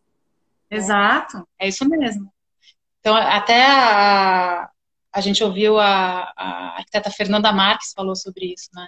[0.70, 2.30] Exato, é isso mesmo.
[3.00, 4.68] Então, até a,
[5.10, 8.86] a gente ouviu a, a arquiteta Fernanda Marques falou sobre isso, né?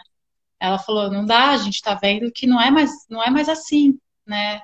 [0.60, 3.48] Ela falou, não dá, a gente está vendo que não é mais, não é mais
[3.48, 4.60] assim, né?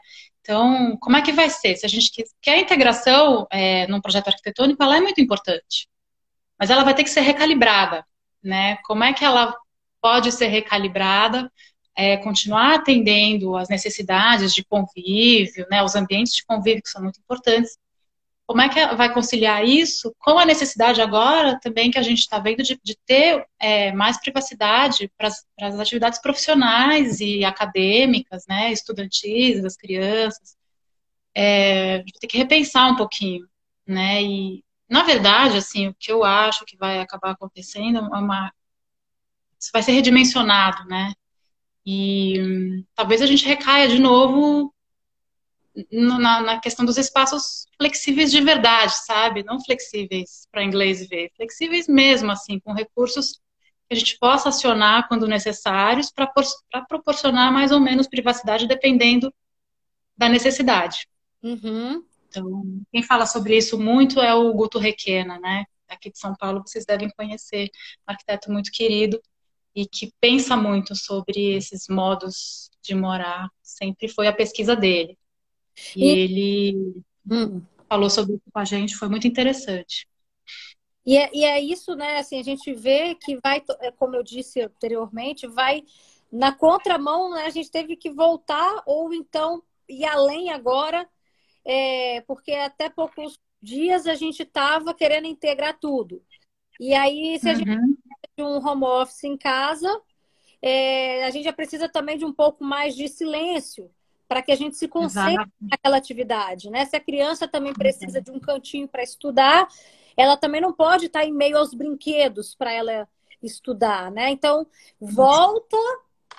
[0.46, 1.74] Então, como é que vai ser?
[1.74, 2.08] Se a gente
[2.40, 5.88] quer a integração é, num projeto arquitetônico, ela é muito importante,
[6.56, 8.06] mas ela vai ter que ser recalibrada,
[8.40, 8.76] né?
[8.84, 9.52] Como é que ela
[10.00, 11.50] pode ser recalibrada,
[11.96, 15.82] é, continuar atendendo às necessidades de convívio, né?
[15.82, 17.76] Os ambientes de convívio que são muito importantes,
[18.46, 22.38] como é que vai conciliar isso com a necessidade agora também que a gente está
[22.38, 29.60] vendo de, de ter é, mais privacidade para as atividades profissionais e acadêmicas, né, estudantis,
[29.62, 30.56] das crianças.
[31.34, 33.46] É, tem que repensar um pouquinho,
[33.86, 38.52] né, e na verdade, assim, o que eu acho que vai acabar acontecendo é uma
[39.58, 41.12] isso vai ser redimensionado, né,
[41.84, 44.72] e hum, talvez a gente recaia de novo
[45.92, 49.42] na, na, questão dos espaços flexíveis de verdade, sabe?
[49.42, 53.40] Não flexíveis para inglês ver, flexíveis mesmo, assim, com recursos
[53.88, 59.32] que a gente possa acionar quando necessários para proporcionar mais ou menos privacidade dependendo
[60.16, 61.06] da necessidade.
[61.42, 62.04] Uhum.
[62.28, 62.62] Então,
[62.92, 65.64] quem fala sobre isso muito é o Guto Requena, né?
[65.88, 67.70] Aqui de São Paulo, vocês devem conhecer,
[68.08, 69.20] um arquiteto muito querido
[69.74, 73.48] e que pensa muito sobre esses modos de morar.
[73.62, 75.16] Sempre foi a pesquisa dele.
[75.94, 77.62] E, e ele hum.
[77.88, 80.06] falou sobre isso com a gente, foi muito interessante.
[81.04, 82.18] E é, e é isso, né?
[82.18, 85.84] Assim, a gente vê que vai, é, como eu disse anteriormente, vai
[86.32, 87.46] na contramão, né?
[87.46, 91.08] A gente teve que voltar ou então ir além agora,
[91.64, 96.22] é, porque até poucos dias a gente estava querendo integrar tudo.
[96.80, 97.58] E aí, se a uhum.
[97.58, 97.98] gente
[98.34, 99.88] tem um home office em casa,
[100.60, 103.90] é, a gente já precisa também de um pouco mais de silêncio
[104.28, 106.84] para que a gente se concentre naquela atividade, né?
[106.84, 109.68] Se a criança também precisa de um cantinho para estudar,
[110.16, 113.08] ela também não pode estar em meio aos brinquedos para ela
[113.42, 114.30] estudar, né?
[114.30, 114.66] Então,
[115.00, 115.76] volta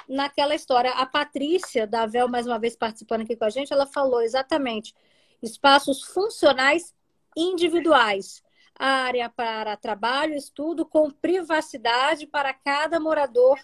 [0.07, 0.91] naquela história.
[0.91, 4.93] A Patrícia, da Vel, mais uma vez participando aqui com a gente, ela falou exatamente
[5.41, 6.93] espaços funcionais
[7.35, 8.43] individuais.
[8.75, 13.59] Área para trabalho, estudo, com privacidade para cada morador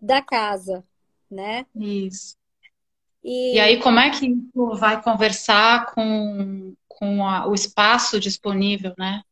[0.00, 0.84] da casa,
[1.30, 1.66] né?
[1.74, 2.36] Isso.
[3.24, 3.54] E...
[3.54, 9.22] e aí, como é que isso vai conversar com, com a, o espaço disponível, né?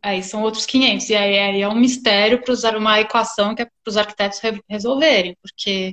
[0.00, 1.10] Aí são outros 500.
[1.10, 4.40] E aí, aí é um mistério para usar uma equação que é para os arquitetos
[4.68, 5.90] resolverem, porque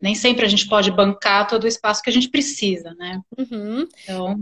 [0.00, 3.20] nem sempre a gente pode bancar todo o espaço que a gente precisa, né?
[3.36, 3.88] Uhum.
[4.02, 4.36] Então.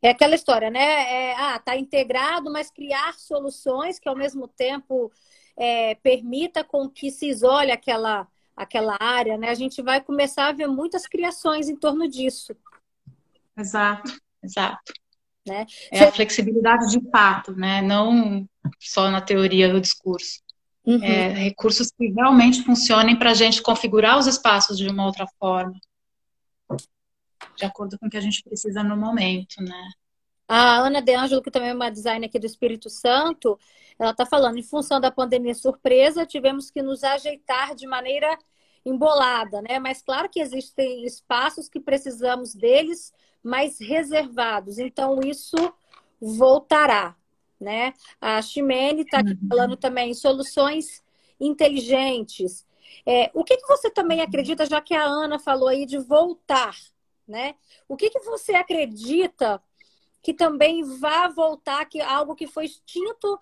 [0.00, 0.80] É aquela história, né?
[0.80, 5.10] É, ah, tá integrado, mas criar soluções que ao mesmo tempo
[5.56, 9.50] é, permita com que se isole aquela aquela área, né?
[9.50, 12.54] A gente vai começar a ver muitas criações em torno disso.
[13.56, 14.92] Exato, exato.
[15.46, 15.64] Né?
[15.90, 16.04] É Você...
[16.04, 17.80] a flexibilidade de fato, né?
[17.80, 18.46] Não
[18.80, 20.42] só na teoria do discurso.
[20.84, 21.02] Uhum.
[21.02, 25.78] É, recursos que realmente funcionem para a gente configurar os espaços de uma outra forma,
[27.56, 29.90] de acordo com o que a gente precisa no momento, né?
[30.48, 33.58] A Ana De Angelo, que também é uma designer aqui do Espírito Santo,
[33.98, 38.38] ela está falando, em função da pandemia surpresa, tivemos que nos ajeitar de maneira
[38.84, 39.78] embolada, né?
[39.78, 44.78] Mas claro que existem espaços que precisamos deles mais reservados.
[44.78, 45.56] Então, isso
[46.20, 47.14] voltará,
[47.60, 47.92] né?
[48.20, 49.48] A Ximene está aqui uhum.
[49.48, 51.02] falando também soluções
[51.40, 52.66] inteligentes.
[53.04, 56.74] É, o que, que você também acredita, já que a Ana falou aí de voltar,
[57.26, 57.54] né?
[57.88, 59.62] O que, que você acredita
[60.28, 63.40] que também vá voltar, que algo que foi extinto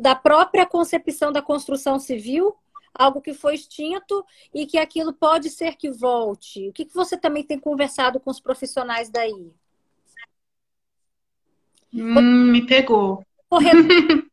[0.00, 2.56] da própria concepção da construção civil,
[2.94, 6.70] algo que foi extinto e que aquilo pode ser que volte.
[6.70, 9.52] O que, que você também tem conversado com os profissionais daí?
[11.92, 13.22] Hum, me pegou.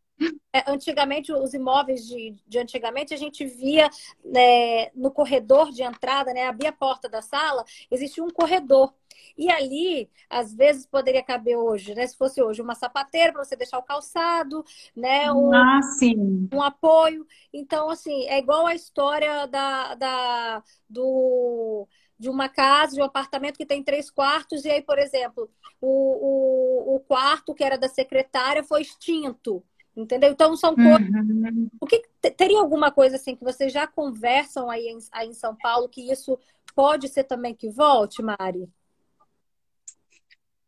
[0.54, 3.89] É, antigamente, os imóveis de, de, antigamente, a gente via
[4.24, 8.94] né, no corredor de entrada, né, abria a porta da sala, existia um corredor.
[9.38, 12.05] E ali, às vezes, poderia caber hoje, né?
[12.07, 14.63] Se fosse hoje, uma sapateira para você deixar o calçado,
[14.95, 15.32] né?
[15.32, 16.49] Um, ah, sim.
[16.53, 17.26] um apoio.
[17.53, 23.57] Então, assim, é igual a história da, da, do, de uma casa, de um apartamento
[23.57, 25.49] que tem três quartos, e aí, por exemplo,
[25.80, 29.63] o, o, o quarto que era da secretária foi extinto.
[29.95, 30.32] Entendeu?
[30.32, 31.09] Então são coisas.
[31.09, 31.69] Uhum.
[31.80, 32.01] O que
[32.38, 36.09] teria alguma coisa assim que vocês já conversam aí em, aí em São Paulo que
[36.09, 36.39] isso
[36.74, 38.69] pode ser também que volte, Mari?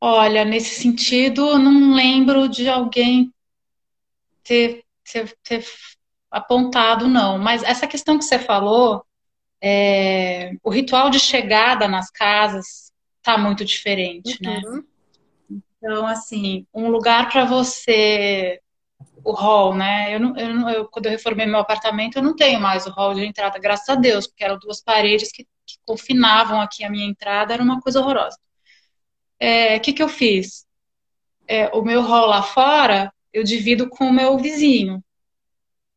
[0.06, 3.34] Olha, nesse sentido, não lembro de alguém
[4.44, 5.66] ter, ter, ter
[6.30, 7.38] apontado, não.
[7.38, 9.06] Mas essa questão que você falou,
[9.62, 14.62] é, o ritual de chegada nas casas está muito diferente, né?
[14.66, 14.76] uhum.
[14.76, 15.62] né?
[15.78, 18.60] Então, assim, um lugar para você
[19.24, 20.14] o hall, né?
[20.14, 22.92] Eu não, eu não, eu, quando eu reformei meu apartamento, eu não tenho mais o
[22.92, 26.90] hall de entrada, graças a Deus, porque eram duas paredes que, que confinavam aqui a
[26.90, 28.38] minha entrada, era uma coisa horrorosa.
[29.42, 30.66] O é, que, que eu fiz?
[31.48, 35.04] É, o meu hall lá fora, eu divido com o meu vizinho.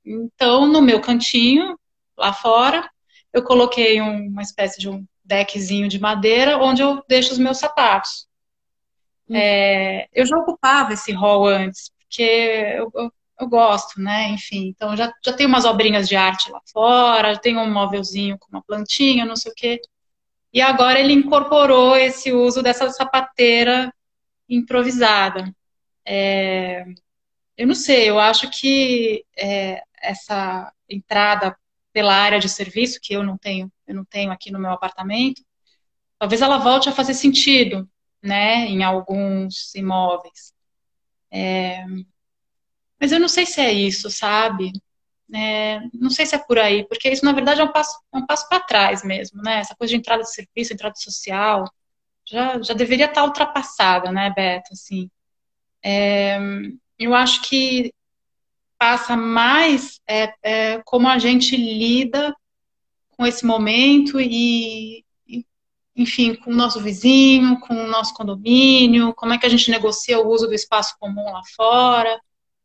[0.04, 1.78] Então, no meu cantinho,
[2.16, 2.88] lá fora,
[3.32, 7.58] eu coloquei um, uma espécie de um deckzinho de madeira onde eu deixo os meus
[7.58, 8.26] sapatos.
[9.28, 9.36] Hum.
[9.36, 14.28] É, eu já ocupava esse hall antes, porque eu, eu, eu, gosto, né?
[14.30, 18.38] Enfim, então já, já tenho umas obrinhas de arte lá fora, já tenho um móvelzinho
[18.38, 19.80] com uma plantinha, não sei o quê.
[20.56, 23.92] E agora ele incorporou esse uso dessa sapateira
[24.48, 25.54] improvisada.
[26.02, 26.82] É,
[27.58, 31.54] eu não sei, eu acho que é, essa entrada
[31.92, 35.44] pela área de serviço que eu não tenho, eu não tenho aqui no meu apartamento,
[36.18, 37.86] talvez ela volte a fazer sentido,
[38.22, 40.54] né, em alguns imóveis.
[41.30, 41.84] É,
[42.98, 44.72] mas eu não sei se é isso, sabe?
[45.34, 48.18] É, não sei se é por aí, porque isso na verdade é um passo, é
[48.18, 49.58] um passo para trás mesmo, né?
[49.58, 51.64] Essa coisa de entrada de serviço, entrada social,
[52.24, 54.72] já, já deveria estar ultrapassada, né, Beto?
[54.72, 55.10] Assim,
[55.82, 56.38] é,
[56.98, 57.92] eu acho que
[58.78, 62.34] passa mais é, é, como a gente lida
[63.16, 65.04] com esse momento e,
[65.94, 70.20] enfim, com o nosso vizinho, com o nosso condomínio, como é que a gente negocia
[70.20, 72.20] o uso do espaço comum lá fora.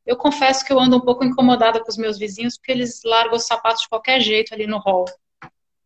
[0.05, 3.35] Eu confesso que eu ando um pouco incomodada com os meus vizinhos, porque eles largam
[3.35, 5.05] os sapatos de qualquer jeito ali no hall.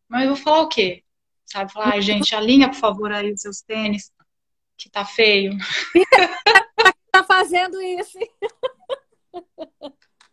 [0.07, 1.03] Mas eu vou falar o quê?
[1.45, 1.71] Sabe?
[1.71, 4.11] Falar, ai, gente, alinha, por favor, aí os seus tênis,
[4.77, 5.51] que tá feio.
[7.11, 8.17] tá fazendo isso.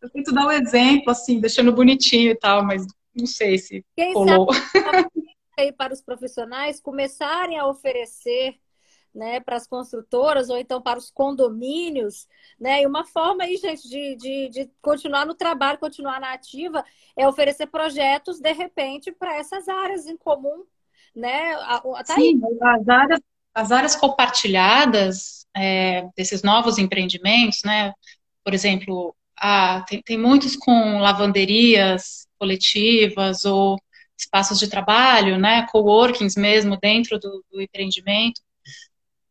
[0.00, 4.14] Eu tento dar um exemplo, assim, deixando bonitinho e tal, mas não sei se Quem
[4.14, 4.52] rolou.
[4.52, 5.06] Sabe
[5.58, 8.56] aí para os profissionais começarem a oferecer
[9.14, 12.26] né, para as construtoras ou então para os condomínios,
[12.58, 12.82] né?
[12.82, 16.84] E uma forma aí, gente, de, de, de continuar no trabalho, continuar na ativa,
[17.16, 20.64] é oferecer projetos, de repente, para essas áreas em comum,
[21.14, 21.54] né?
[22.06, 23.20] Tá Sim, as áreas,
[23.54, 27.92] as áreas compartilhadas é, desses novos empreendimentos, né?
[28.42, 29.14] Por exemplo,
[29.88, 33.78] tem, tem muitos com lavanderias coletivas ou
[34.18, 38.40] espaços de trabalho, né, coworkings mesmo dentro do, do empreendimento.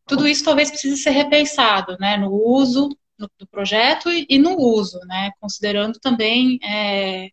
[0.06, 2.88] Tudo isso talvez precise ser repensado, né, no uso
[3.18, 7.30] no, do projeto e, e, no uso, né, considerando também é,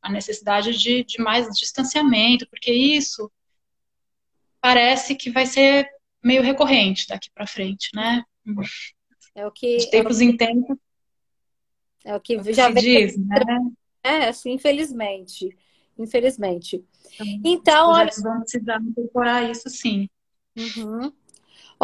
[0.00, 3.30] a necessidade de, de mais distanciamento, porque isso
[4.60, 5.88] parece que vai ser
[6.22, 8.22] meio recorrente daqui para frente, né?
[9.34, 10.76] É o que de tempos é em tempos.
[12.04, 13.40] É o que, é já se diz, né?
[14.04, 15.56] É, assim, infelizmente
[15.98, 16.84] infelizmente.
[17.44, 18.10] Então, olha.
[18.22, 20.08] Vamos precisar incorporar isso sim.
[20.56, 21.12] Uhum.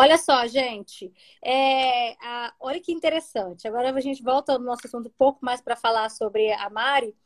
[0.01, 1.13] Olha só, gente,
[1.45, 3.67] é, a, olha que interessante.
[3.67, 7.17] Agora a gente volta no nosso assunto um pouco mais para falar sobre a Mari.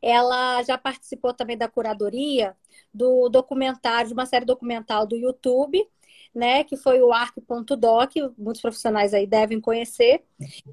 [0.00, 2.56] Ela já participou também da curadoria
[2.92, 5.86] do documentário, de uma série documental do YouTube,
[6.34, 10.24] né, que foi o arc.doc, muitos profissionais aí devem conhecer.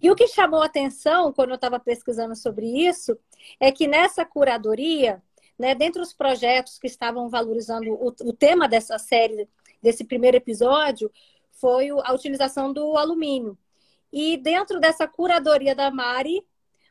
[0.01, 3.20] E o que chamou atenção quando eu estava pesquisando sobre isso
[3.60, 5.22] é que nessa curadoria
[5.60, 9.45] né, dentre os projetos que estavam valorizando o, o tema dessa série,
[9.84, 11.12] desse primeiro episódio,
[11.60, 13.57] foi a utilização do alumínio.
[14.12, 16.45] E dentro dessa curadoria da Mari,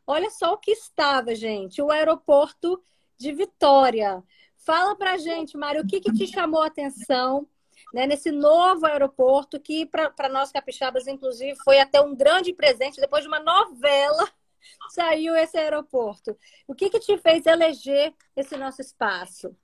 [0.06, 2.82] olha só o que estava, gente, o aeroporto
[3.16, 4.22] de Vitória.
[4.56, 7.48] Fala pra gente, Mari, o que, que te chamou a atenção
[7.92, 13.22] né, nesse novo aeroporto que, para nós capixabas, inclusive, foi até um grande presente depois
[13.22, 14.28] de uma novela
[14.90, 16.36] saiu esse aeroporto.
[16.66, 19.56] O que, que te fez eleger esse nosso espaço?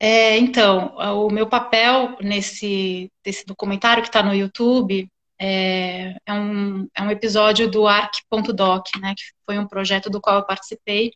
[0.00, 6.88] É, então, o meu papel nesse, nesse documentário que está no YouTube é, é, um,
[6.94, 11.12] é um episódio do arc.doc, né, que foi um projeto do qual eu participei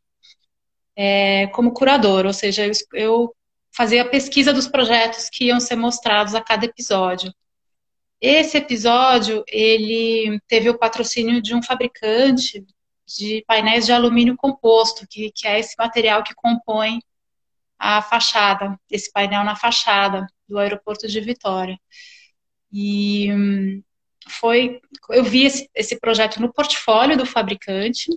[0.97, 3.35] é, como curador, ou seja, eu, eu
[3.75, 7.33] fazia a pesquisa dos projetos que iam ser mostrados a cada episódio.
[8.21, 12.65] Esse episódio, ele teve o patrocínio de um fabricante
[13.07, 17.01] de painéis de alumínio composto, que, que é esse material que compõe
[17.83, 21.77] a fachada, esse painel na fachada do aeroporto de Vitória.
[22.73, 23.29] E,
[24.29, 24.81] foi,
[25.11, 28.09] eu vi esse, esse projeto no portfólio do fabricante,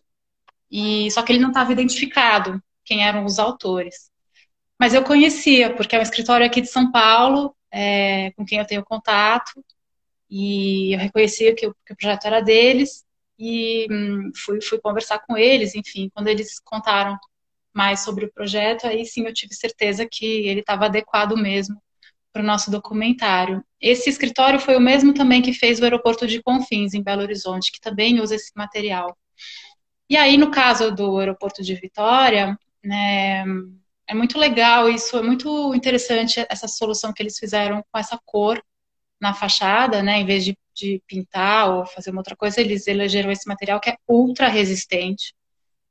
[0.69, 4.11] e só que ele não estava identificado quem eram os autores.
[4.79, 8.67] Mas eu conhecia, porque é um escritório aqui de São Paulo, é, com quem eu
[8.67, 9.51] tenho contato,
[10.29, 13.03] e eu reconhecia que o, que o projeto era deles,
[13.39, 17.17] e hum, fui, fui conversar com eles, enfim, quando eles contaram
[17.75, 21.81] mais sobre o projeto, aí sim eu tive certeza que ele estava adequado mesmo
[22.31, 23.63] para o nosso documentário.
[23.79, 27.71] Esse escritório foi o mesmo também que fez o aeroporto de Confins, em Belo Horizonte,
[27.71, 29.17] que também usa esse material.
[30.09, 33.43] E aí, no caso do aeroporto de Vitória, né,
[34.07, 38.61] é muito legal isso, é muito interessante essa solução que eles fizeram com essa cor
[39.19, 43.31] na fachada, né, em vez de, de pintar ou fazer uma outra coisa, eles elegeram
[43.31, 45.33] esse material que é ultra resistente.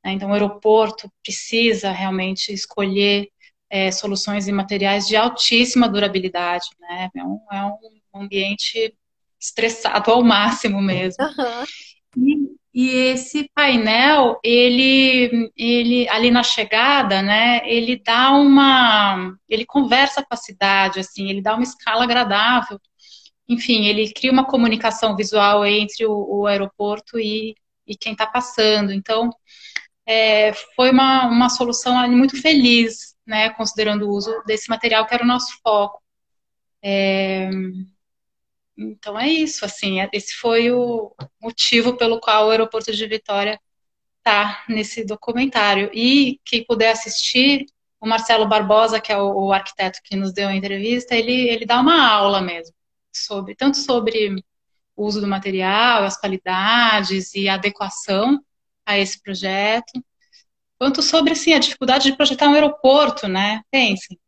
[0.05, 3.29] Né, então, o aeroporto precisa realmente escolher
[3.71, 8.95] é, soluções e materiais de altíssima durabilidade, né, é um, é um ambiente
[9.41, 11.17] estressado ao máximo mesmo.
[12.17, 12.55] Uhum.
[12.75, 20.35] E esse painel, ele, ele ali na chegada, né, ele dá uma, ele conversa com
[20.35, 22.81] a cidade, assim, ele dá uma escala agradável.
[23.49, 27.55] Enfim, ele cria uma comunicação visual entre o, o aeroporto e,
[27.87, 28.93] e quem está passando.
[28.93, 29.31] Então,
[30.07, 35.25] é, foi uma, uma solução muito feliz, né, considerando o uso desse material que era
[35.25, 36.03] o nosso foco.
[36.83, 37.49] É,
[38.77, 43.59] então é isso, assim, é, esse foi o motivo pelo qual o aeroporto de Vitória
[44.19, 45.91] está nesse documentário.
[45.95, 47.67] E quem puder assistir,
[48.01, 51.65] o Marcelo Barbosa, que é o, o, arquiteto que nos deu a entrevista, ele, ele
[51.65, 52.75] dá uma aula mesmo,
[53.13, 54.45] sobre tanto sobre
[54.97, 58.41] o uso do material, as qualidades e a adequação
[58.87, 59.93] a esse projeto,
[60.79, 63.63] quanto sobre assim, a dificuldade de projetar um aeroporto, né?
[63.71, 64.19] Pensem.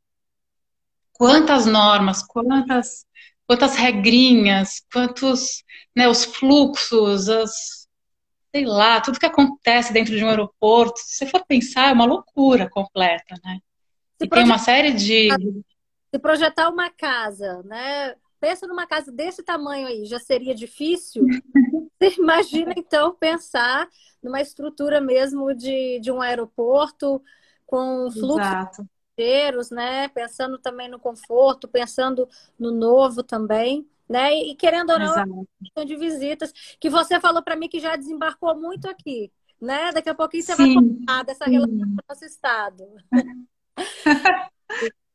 [1.13, 3.07] Quantas normas, quantas
[3.47, 5.63] quantas regrinhas, quantos,
[5.95, 7.89] né, os fluxos, as,
[8.55, 12.05] sei lá, tudo que acontece dentro de um aeroporto, se você for pensar, é uma
[12.05, 13.61] loucura completa, né?
[14.19, 15.29] Se e tem uma série de...
[16.13, 18.15] Se projetar uma casa, né?
[18.41, 21.23] Pensa numa casa desse tamanho aí, já seria difícil?
[21.99, 23.89] Você imagina, então, pensar
[24.23, 27.23] numa estrutura mesmo de, de um aeroporto
[27.67, 30.09] com fluxo Exato passageiros, né?
[30.09, 32.29] Pensando também no conforto, pensando
[32.59, 34.35] no novo também, né?
[34.35, 35.25] E querendo ou não,
[35.63, 39.93] questão de visitas, que você falou para mim que já desembarcou muito aqui, né?
[39.93, 40.57] Daqui a pouquinho você Sim.
[40.57, 41.51] vai contar dessa Sim.
[41.53, 42.85] relação com o nosso estado.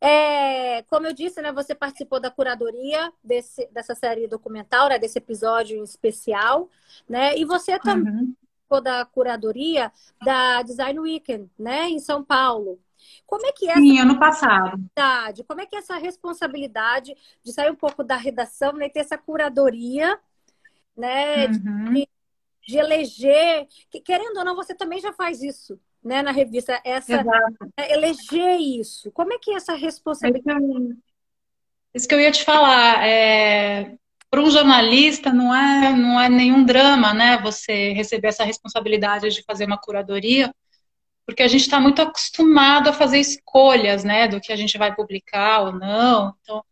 [0.00, 5.18] É, como eu disse, né, você participou da curadoria desse, dessa série documental, né, desse
[5.18, 6.70] episódio especial,
[7.08, 7.36] né?
[7.36, 8.34] E você também uhum.
[8.34, 9.92] participou da curadoria
[10.24, 12.78] da Design Weekend, né, em São Paulo.
[13.26, 14.88] Como é que é Sim, ano passado.
[15.46, 19.18] Como é que é essa responsabilidade de sair um pouco da redação, né, ter essa
[19.18, 20.18] curadoria,
[20.96, 21.92] né, uhum.
[21.92, 22.08] de,
[22.66, 25.78] de, eleger, que, querendo ou não, você também já faz isso,
[26.08, 27.22] né, na revista, essa
[27.76, 29.12] é, eleger isso.
[29.12, 30.64] Como é que é essa responsabilidade?
[31.94, 33.94] Isso que eu ia te falar, é,
[34.30, 37.38] para um jornalista não é, não é nenhum drama, né?
[37.42, 40.52] Você receber essa responsabilidade de fazer uma curadoria,
[41.26, 44.94] porque a gente está muito acostumado a fazer escolhas, né, do que a gente vai
[44.94, 46.34] publicar ou não.
[46.40, 46.64] Então,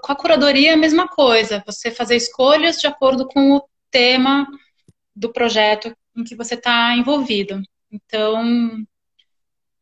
[0.00, 4.46] com a curadoria é a mesma coisa, você fazer escolhas de acordo com o tema
[5.14, 7.60] do projeto em que você está envolvido.
[7.96, 8.84] Então,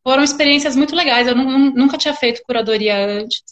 [0.03, 1.27] foram experiências muito legais.
[1.27, 3.43] Eu nunca tinha feito curadoria antes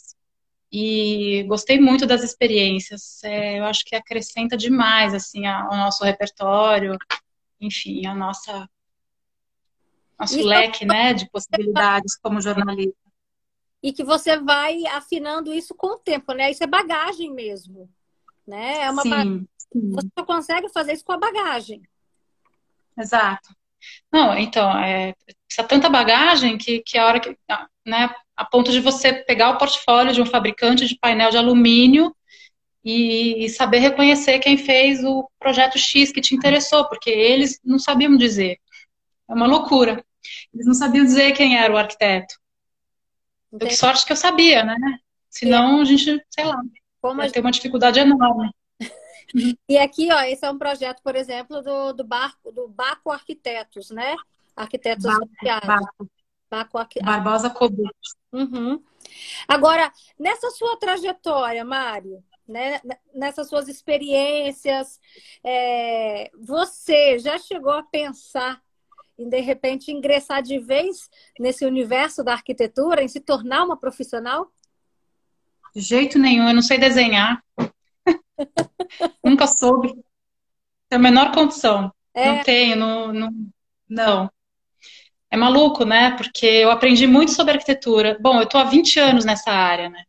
[0.71, 3.23] e gostei muito das experiências.
[3.23, 6.97] É, eu acho que acrescenta demais assim ao nosso repertório,
[7.59, 8.69] enfim, a nossa
[10.17, 12.95] nosso Isso leque, né, de possibilidades como jornalista.
[13.81, 16.49] E que você vai afinando isso com o tempo, né?
[16.49, 17.89] Isso é bagagem mesmo,
[18.47, 18.83] né?
[18.83, 19.91] É uma sim, sim.
[19.91, 21.81] Você só consegue fazer isso com a bagagem.
[22.97, 23.53] Exato.
[24.11, 25.13] Não, então, é,
[25.47, 27.37] precisa tanta bagagem que, que a hora que,
[27.85, 32.15] né, a ponto de você pegar o portfólio de um fabricante de painel de alumínio
[32.83, 37.79] e, e, saber reconhecer quem fez o projeto X que te interessou, porque eles não
[37.79, 38.57] sabiam dizer.
[39.29, 40.03] É uma loucura.
[40.53, 42.35] Eles não sabiam dizer quem era o arquiteto.
[43.51, 43.71] Entendi.
[43.71, 44.75] Que sorte que eu sabia, né?
[45.29, 46.57] Senão a gente, sei lá,
[47.01, 47.33] Como gente...
[47.33, 48.51] ter uma dificuldade enorme.
[49.67, 53.89] E aqui, ó, esse é um projeto, por exemplo, do, do, barco, do Baco Arquitetos,
[53.89, 54.15] né?
[54.55, 55.27] Arquitetos Baco.
[55.65, 56.11] Baco.
[56.49, 57.03] Baco Arqu...
[57.03, 57.91] Barbosa Cobut.
[58.31, 58.81] Uhum.
[59.47, 62.79] Agora, nessa sua trajetória, Mário, né,
[63.13, 64.99] nessas suas experiências,
[65.43, 68.61] é, você já chegou a pensar
[69.17, 71.09] em de repente ingressar de vez
[71.39, 74.51] nesse universo da arquitetura, em se tornar uma profissional?
[75.73, 77.43] De jeito nenhum, eu não sei desenhar.
[79.23, 79.93] Nunca soube.
[80.89, 81.91] Tem a menor condição.
[82.13, 82.27] É.
[82.27, 83.29] Não tenho, não, não,
[83.89, 84.31] não.
[85.31, 86.15] É maluco, né?
[86.15, 88.17] Porque eu aprendi muito sobre arquitetura.
[88.21, 90.03] Bom, eu tô há 20 anos nessa área, né?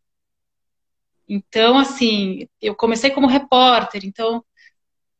[1.28, 4.44] Então, assim, eu comecei como repórter, então,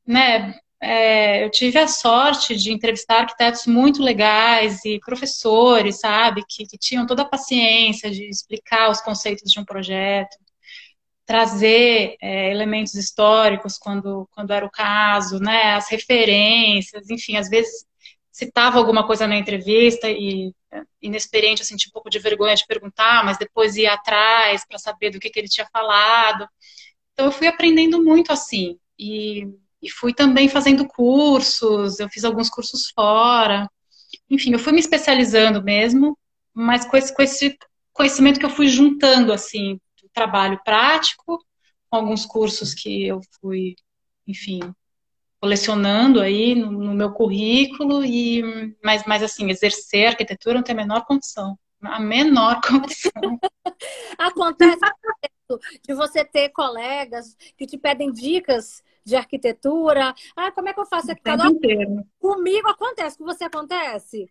[0.07, 6.67] né, é, eu tive a sorte de entrevistar arquitetos muito legais e professores, sabe, que,
[6.67, 10.37] que tinham toda a paciência de explicar os conceitos de um projeto,
[11.27, 17.87] trazer é, elementos históricos quando, quando era o caso, né, as referências, enfim, às vezes
[18.31, 20.53] citava alguma coisa na entrevista e
[21.01, 25.11] inexperiente, assim, tinha um pouco de vergonha de perguntar, mas depois ia atrás para saber
[25.11, 26.49] do que, que ele tinha falado.
[27.13, 29.47] Então eu fui aprendendo muito assim e,
[29.81, 33.71] e fui também fazendo cursos, eu fiz alguns cursos fora.
[34.29, 36.19] Enfim, eu fui me especializando mesmo,
[36.53, 37.57] mas com esse, com esse
[37.93, 39.79] conhecimento que eu fui juntando, assim,
[40.15, 41.45] trabalho prático,
[41.91, 43.75] com alguns cursos que eu fui,
[44.27, 44.61] enfim,
[45.41, 48.43] colecionando aí no, no, meu currículo e
[48.83, 53.13] mas, mas assim exercer arquitetura não tem a menor condição a menor condição.
[54.19, 54.79] Acontece
[55.87, 60.15] de você ter colegas que te pedem dicas de arquitetura.
[60.35, 61.23] Ah como é que eu faço aqui?
[62.19, 64.31] Comigo acontece com você acontece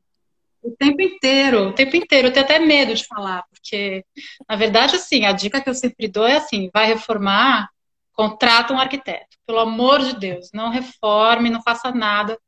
[0.63, 2.27] o tempo inteiro, o tempo inteiro.
[2.29, 4.03] Eu tenho até medo de falar, porque,
[4.49, 7.69] na verdade, assim, a dica que eu sempre dou é assim, vai reformar,
[8.13, 9.37] Contrata um arquiteto.
[9.45, 12.39] Pelo amor de Deus, não reforme, não faça nada.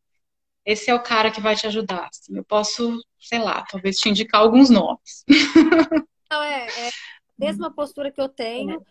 [0.63, 2.07] Esse é o cara que vai te ajudar.
[2.07, 2.37] Assim.
[2.37, 5.25] Eu posso, sei lá, talvez te indicar alguns nomes.
[6.31, 6.91] Não, é, é a
[7.37, 8.83] mesma postura que eu tenho.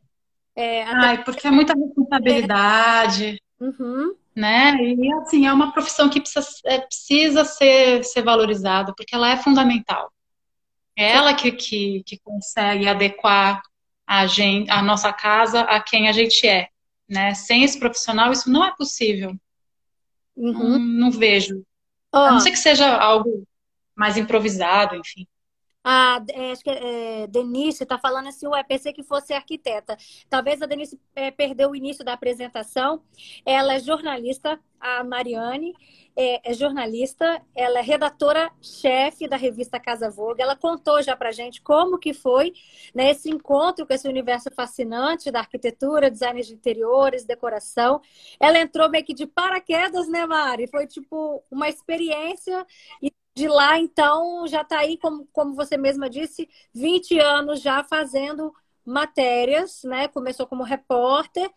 [0.57, 3.41] É, Ai, porque é muita responsabilidade.
[3.61, 4.15] Uhum.
[4.35, 4.77] Né?
[4.83, 9.37] E assim, é uma profissão que precisa, é, precisa ser, ser valorizada, porque ela é
[9.37, 10.13] fundamental.
[10.97, 13.63] É ela que, que, que consegue adequar
[14.07, 16.69] a, gente, a nossa casa a quem a gente é.
[17.09, 17.35] Né?
[17.35, 19.37] Sem esse profissional, isso não é possível.
[20.37, 20.53] Uhum.
[20.53, 21.65] Não, não, vejo.
[22.13, 22.19] Oh.
[22.19, 23.47] A não ser que seja algo
[23.95, 25.27] mais improvisado, enfim.
[25.85, 29.99] A, é, acho que é, Denise está falando assim, ué, pensei que fosse arquiteta.
[30.31, 33.03] Talvez a Denise é, perdeu o início da apresentação.
[33.45, 35.75] Ela é jornalista, a Mariane,
[36.17, 40.43] é, é jornalista, ela é redatora-chefe da revista Casa Vogue.
[40.43, 42.55] Ela contou já pra gente como que foi
[42.95, 48.01] né, esse encontro com esse universo fascinante da arquitetura, design de interiores, decoração.
[48.41, 50.67] Ela entrou meio que de paraquedas, né, Mari?
[50.67, 52.67] Foi tipo uma experiência
[53.03, 57.83] e de lá, então, já está aí, como, como você mesma disse, 20 anos já
[57.83, 58.55] fazendo
[58.85, 60.07] matérias, né?
[60.09, 61.51] Começou como repórter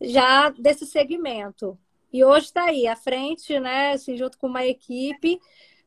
[0.00, 1.78] já desse segmento.
[2.12, 3.92] E hoje está aí, à frente, né?
[3.92, 5.40] Assim, junto com uma equipe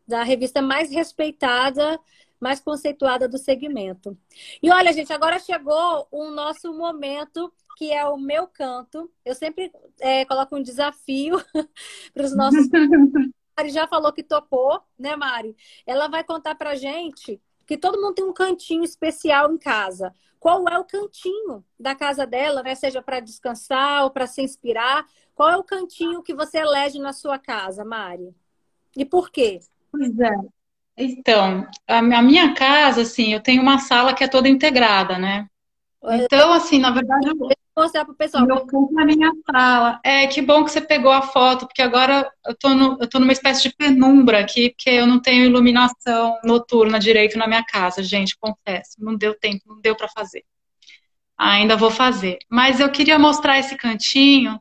[0.07, 1.99] da revista mais respeitada,
[2.39, 4.17] mais conceituada do segmento.
[4.61, 9.11] E olha, gente, agora chegou o nosso momento que é o meu canto.
[9.25, 11.43] Eu sempre é, coloco um desafio
[12.13, 12.67] para os nossos
[13.57, 15.55] Mari já falou que topou, né, Mari?
[15.85, 20.13] Ela vai contar pra gente que todo mundo tem um cantinho especial em casa.
[20.39, 22.75] Qual é o cantinho da casa dela, né?
[22.75, 25.05] Seja para descansar ou para se inspirar.
[25.33, 28.35] Qual é o cantinho que você elege na sua casa, Mari?
[28.97, 29.59] E por quê?
[29.91, 30.35] Pois é.
[30.97, 35.47] Então, a minha casa, assim, eu tenho uma sala que é toda integrada, né?
[36.11, 37.35] Então, assim, na verdade, eu,
[37.75, 38.45] mostrar pro pessoal.
[38.45, 39.99] Meu canto na minha sala.
[40.03, 43.19] É, que bom que você pegou a foto, porque agora eu tô, no, eu tô
[43.19, 48.03] numa espécie de penumbra aqui, porque eu não tenho iluminação noturna direito na minha casa,
[48.03, 48.97] gente, confesso.
[48.99, 50.43] Não deu tempo, não deu para fazer.
[51.37, 52.37] Ainda vou fazer.
[52.49, 54.59] Mas eu queria mostrar esse cantinho,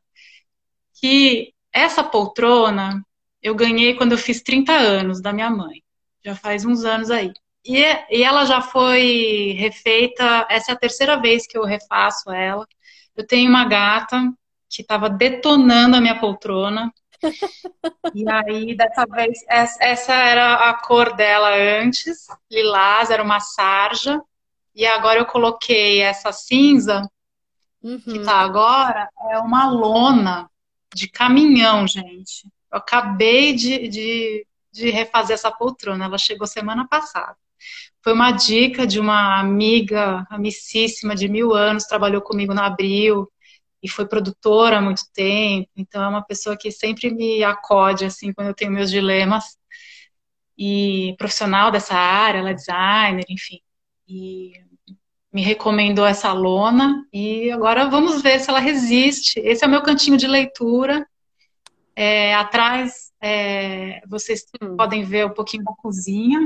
[1.01, 3.05] que essa poltrona
[3.43, 5.83] eu ganhei quando eu fiz 30 anos da minha mãe.
[6.25, 7.33] Já faz uns anos aí.
[7.65, 12.67] E, e ela já foi refeita, essa é a terceira vez que eu refaço ela.
[13.17, 14.33] Eu tenho uma gata
[14.69, 16.93] que estava detonando a minha poltrona.
[18.15, 24.21] e aí, dessa vez, essa era a cor dela antes, lilás, era uma sarja.
[24.75, 27.09] E agora eu coloquei essa cinza,
[27.83, 28.01] uhum.
[28.01, 30.51] que tá agora, é uma lona
[30.95, 32.47] de caminhão, gente.
[32.73, 37.37] Eu acabei de, de, de refazer essa poltrona, ela chegou semana passada.
[38.03, 43.29] Foi uma dica de uma amiga, amicíssima de mil anos, trabalhou comigo na Abril
[43.83, 45.69] e foi produtora há muito tempo.
[45.77, 49.57] Então é uma pessoa que sempre me acode assim quando eu tenho meus dilemas.
[50.57, 53.61] E profissional dessa área, ela é designer, enfim.
[54.07, 54.53] E
[55.33, 59.41] me recomendou essa lona e agora vamos ver se ela resiste.
[59.41, 61.07] Esse é o meu cantinho de leitura.
[61.97, 64.77] É, atrás é, vocês hum.
[64.77, 66.39] podem ver um pouquinho da cozinha.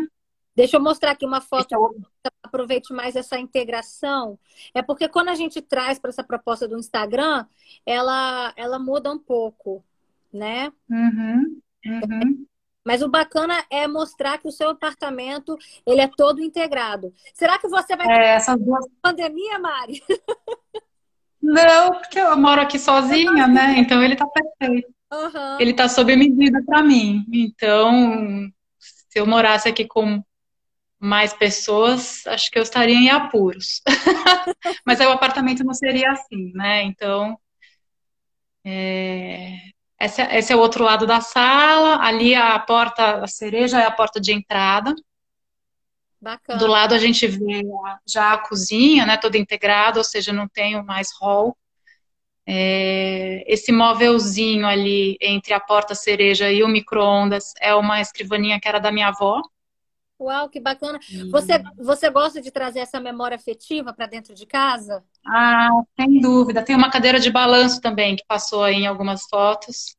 [0.57, 1.95] Deixa eu mostrar aqui uma foto, eu...
[2.43, 4.39] aproveite mais essa integração.
[4.75, 7.45] É porque quando a gente traz para essa proposta do Instagram,
[7.85, 9.85] ela, ela muda um pouco,
[10.33, 10.73] né?
[10.89, 12.47] Uhum, uhum.
[12.83, 17.13] Mas o bacana é mostrar que o seu apartamento ele é todo integrado.
[17.35, 18.87] Será que você vai é, essas duas...
[19.03, 20.03] pandemia, Mari?
[21.43, 23.79] Não, porque eu moro aqui sozinha, né?
[23.79, 24.89] Então ele tá perfeito.
[25.13, 25.61] Uhum.
[25.61, 27.25] Ele tá sob medida para mim.
[27.33, 30.23] Então, se eu morasse aqui com
[31.07, 33.81] mais pessoas, acho que eu estaria em apuros.
[34.85, 36.83] Mas aí o apartamento não seria assim, né?
[36.83, 37.39] Então,
[38.65, 39.59] é...
[40.01, 42.05] esse, é, esse é o outro lado da sala.
[42.05, 44.95] Ali a porta, a cereja é a porta de entrada.
[46.21, 46.59] Bacana.
[46.59, 47.63] Do lado a gente vê
[48.07, 51.57] já a cozinha, né, toda integrada, ou seja, não tenho mais hall.
[52.49, 58.69] É, esse móvelzinho ali entre a porta cereja e o micro-ondas é uma escrivaninha que
[58.69, 59.43] era da minha avó.
[60.19, 60.99] Uau, que bacana.
[61.31, 65.05] Você, você gosta de trazer essa memória afetiva para dentro de casa?
[65.27, 66.65] Ah, sem dúvida.
[66.65, 69.95] Tem uma cadeira de balanço também que passou aí em algumas fotos.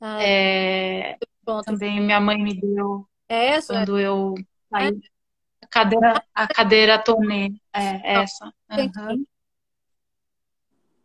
[0.00, 1.18] Ah, é,
[1.64, 3.74] também minha mãe me deu é essa?
[3.74, 4.34] quando eu
[4.70, 4.88] saí.
[4.88, 5.18] É.
[5.60, 8.46] A cadeira, a cadeira Tonê, é essa.
[8.70, 9.26] Uhum.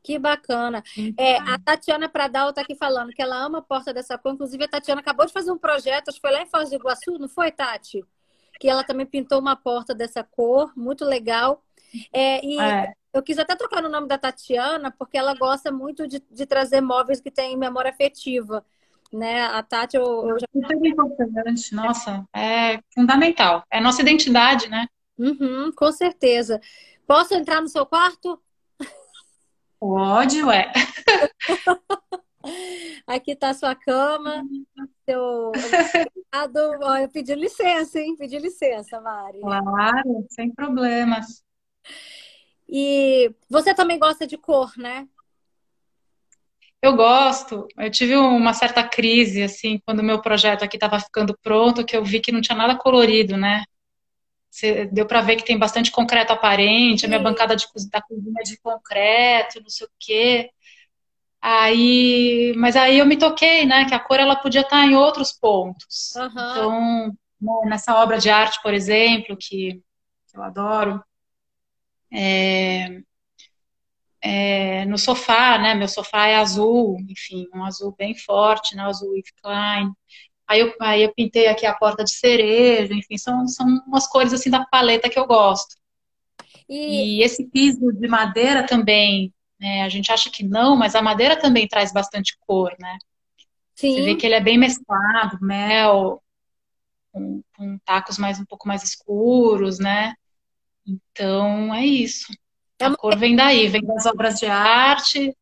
[0.01, 0.83] Que bacana.
[1.17, 4.33] É, a Tatiana Pradal está aqui falando que ela ama a porta dessa cor.
[4.33, 6.75] Inclusive, a Tatiana acabou de fazer um projeto, acho que foi lá em Foz do
[6.75, 8.05] Iguaçu, não foi, Tati?
[8.63, 11.61] Que ela também pintou uma porta dessa cor, muito legal.
[12.13, 12.93] É, e é.
[13.13, 16.79] eu quis até trocar no nome da Tatiana, porque ela gosta muito de, de trazer
[16.79, 18.65] móveis que têm memória afetiva
[19.11, 19.43] né?
[19.43, 20.47] A Tati, eu, eu já...
[20.53, 23.65] Super importante, nossa, é fundamental.
[23.69, 24.87] É nossa identidade, né?
[25.17, 26.61] Uhum, com certeza.
[27.05, 28.41] Posso entrar no seu quarto?
[29.77, 30.71] Pode, ué.
[33.07, 34.43] Aqui tá a sua cama,
[35.05, 35.51] seu...
[37.01, 38.15] eu pedi licença, hein?
[38.17, 39.39] Pedi licença, Mari.
[39.39, 41.43] Claro, sem problemas.
[42.67, 45.07] E você também gosta de cor, né?
[46.81, 47.67] Eu gosto.
[47.77, 51.95] Eu tive uma certa crise, assim, quando o meu projeto aqui estava ficando pronto, que
[51.95, 53.63] eu vi que não tinha nada colorido, né?
[54.91, 58.43] deu para ver que tem bastante concreto aparente, a minha bancada de, da cozinha é
[58.43, 60.49] de concreto, não sei o quê.
[61.45, 65.33] Aí, mas aí eu me toquei, né, que a cor ela podia estar em outros
[65.33, 66.13] pontos.
[66.15, 66.29] Uhum.
[66.29, 67.17] Então,
[67.65, 69.83] nessa obra de arte, por exemplo, que
[70.33, 71.03] eu adoro,
[72.09, 73.01] é,
[74.21, 75.75] é, no sofá, né?
[75.75, 78.83] Meu sofá é azul, enfim, um azul bem forte, né?
[78.83, 79.91] Azul Yves Klein.
[80.47, 84.31] Aí eu, aí eu pintei aqui a porta de cereja, enfim, são, são umas cores
[84.31, 85.75] assim da paleta que eu gosto.
[86.69, 89.83] E, e esse piso de madeira também, né?
[89.83, 92.97] A gente acha que não, mas a madeira também traz bastante cor, né?
[93.75, 93.95] Sim.
[93.95, 96.21] Você vê que ele é bem mesclado, mel,
[97.11, 100.13] com, com tacos mais um pouco mais escuros, né?
[100.85, 102.31] Então é isso.
[102.79, 105.35] É a cor vem daí, vem das obras de arte,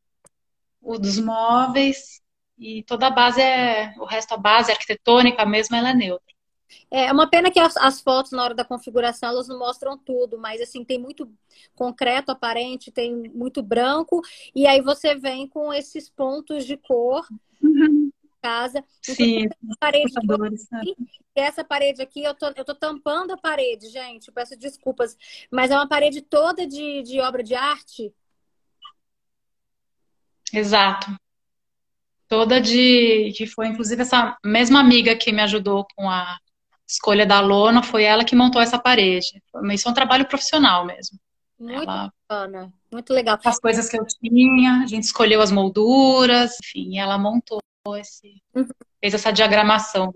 [0.81, 2.21] o dos móveis
[2.57, 6.30] e toda a base é, o resto a base arquitetônica mesmo, ela é neutra.
[6.89, 10.37] É uma pena que as, as, fotos na hora da configuração elas não mostram tudo,
[10.37, 11.31] mas assim tem muito
[11.75, 14.21] concreto aparente, tem muito branco
[14.55, 17.27] e aí você vem com esses pontos de cor
[17.61, 18.11] uhum.
[18.41, 18.83] casa.
[19.01, 19.47] Sim.
[19.79, 20.95] Parede aqui,
[21.35, 24.31] essa parede aqui eu tô, eu tô tampando a parede, gente.
[24.31, 25.17] Peço desculpas,
[25.51, 28.13] mas é uma parede toda de, de obra de arte.
[30.53, 31.15] Exato
[32.31, 36.39] toda de que foi inclusive essa mesma amiga que me ajudou com a
[36.91, 39.41] escolha da lona, foi ela que montou essa parede.
[39.73, 41.19] Isso é um trabalho profissional mesmo.
[41.59, 43.37] Muito ela, bacana, muito legal.
[43.43, 47.59] As coisas que eu tinha, a gente escolheu as molduras, enfim, ela montou
[47.97, 48.67] esse, uhum.
[48.99, 50.11] fez essa diagramação,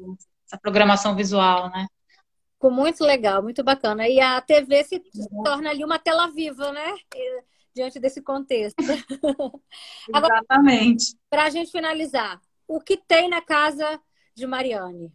[0.45, 1.86] essa programação visual, né?
[2.53, 4.07] Ficou muito legal, muito bacana.
[4.07, 5.43] E a TV se uhum.
[5.43, 6.95] torna ali uma tela viva, né?
[7.76, 8.78] diante desse contexto.
[10.07, 11.15] Exatamente.
[11.30, 13.99] Para a gente finalizar, o que tem na casa
[14.34, 15.11] de Mariane?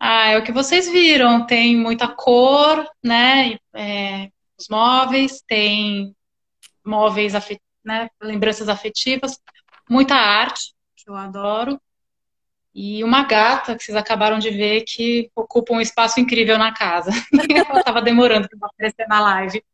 [0.00, 1.46] Ah, é o que vocês viram.
[1.46, 3.58] Tem muita cor, né?
[3.74, 6.14] É, os móveis, tem
[6.84, 7.60] móveis, afet...
[7.84, 8.08] né?
[8.20, 9.38] lembranças afetivas,
[9.88, 11.80] muita arte, que eu adoro.
[12.74, 17.10] E uma gata que vocês acabaram de ver que ocupa um espaço incrível na casa.
[17.68, 19.64] Ela estava demorando para aparecer na live.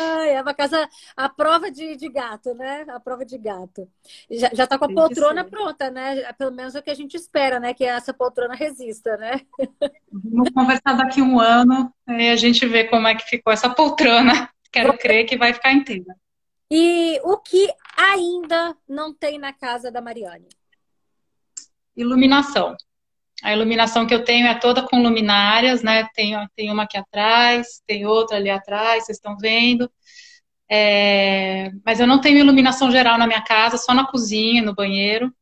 [0.00, 2.84] Ai, é uma casa, a prova de, de gato, né?
[2.88, 3.88] A prova de gato.
[4.30, 6.32] Já, já tá com a Tem poltrona pronta, né?
[6.34, 7.74] Pelo menos é o que a gente espera, né?
[7.74, 9.40] Que essa poltrona resista, né?
[10.12, 14.48] Vamos conversar daqui um ano e a gente vê como é que ficou essa poltrona.
[14.72, 16.16] Quero crer que vai ficar inteira.
[16.70, 20.48] E o que ainda não tem na casa da Mariane?
[21.96, 22.76] iluminação.
[23.46, 26.08] A iluminação que eu tenho é toda com luminárias, né?
[26.16, 29.88] Tem, tem uma aqui atrás, tem outra ali atrás, vocês estão vendo.
[30.68, 35.32] É, mas eu não tenho iluminação geral na minha casa, só na cozinha, no banheiro.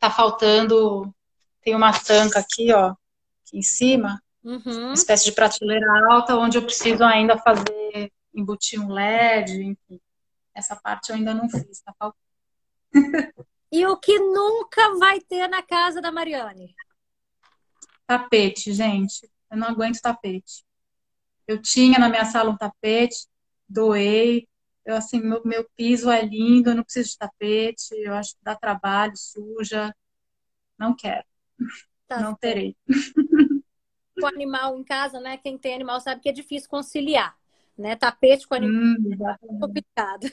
[0.00, 1.14] Tá faltando.
[1.62, 4.86] Tem uma tanca aqui, ó, aqui em cima, uhum.
[4.86, 10.00] uma espécie de prateleira alta, onde eu preciso ainda fazer, embutir um LED, enfim.
[10.52, 12.18] Essa parte eu ainda não fiz, tá faltando.
[13.72, 16.72] E o que nunca vai ter na casa da Mariane?
[18.06, 19.30] Tapete, gente.
[19.50, 20.64] Eu não aguento tapete.
[21.46, 23.26] Eu tinha na minha sala um tapete,
[23.68, 24.48] doei.
[24.84, 27.94] Eu, assim, meu, meu piso é lindo, eu não preciso de tapete.
[27.94, 29.94] Eu acho que dá trabalho, suja.
[30.78, 31.24] Não quero.
[32.08, 32.38] Tá não certo.
[32.40, 32.76] terei.
[34.18, 35.36] Com animal em casa, né?
[35.36, 37.36] Quem tem animal sabe que é difícil conciliar,
[37.76, 37.96] né?
[37.96, 40.26] Tapete com animal hum, é complicado.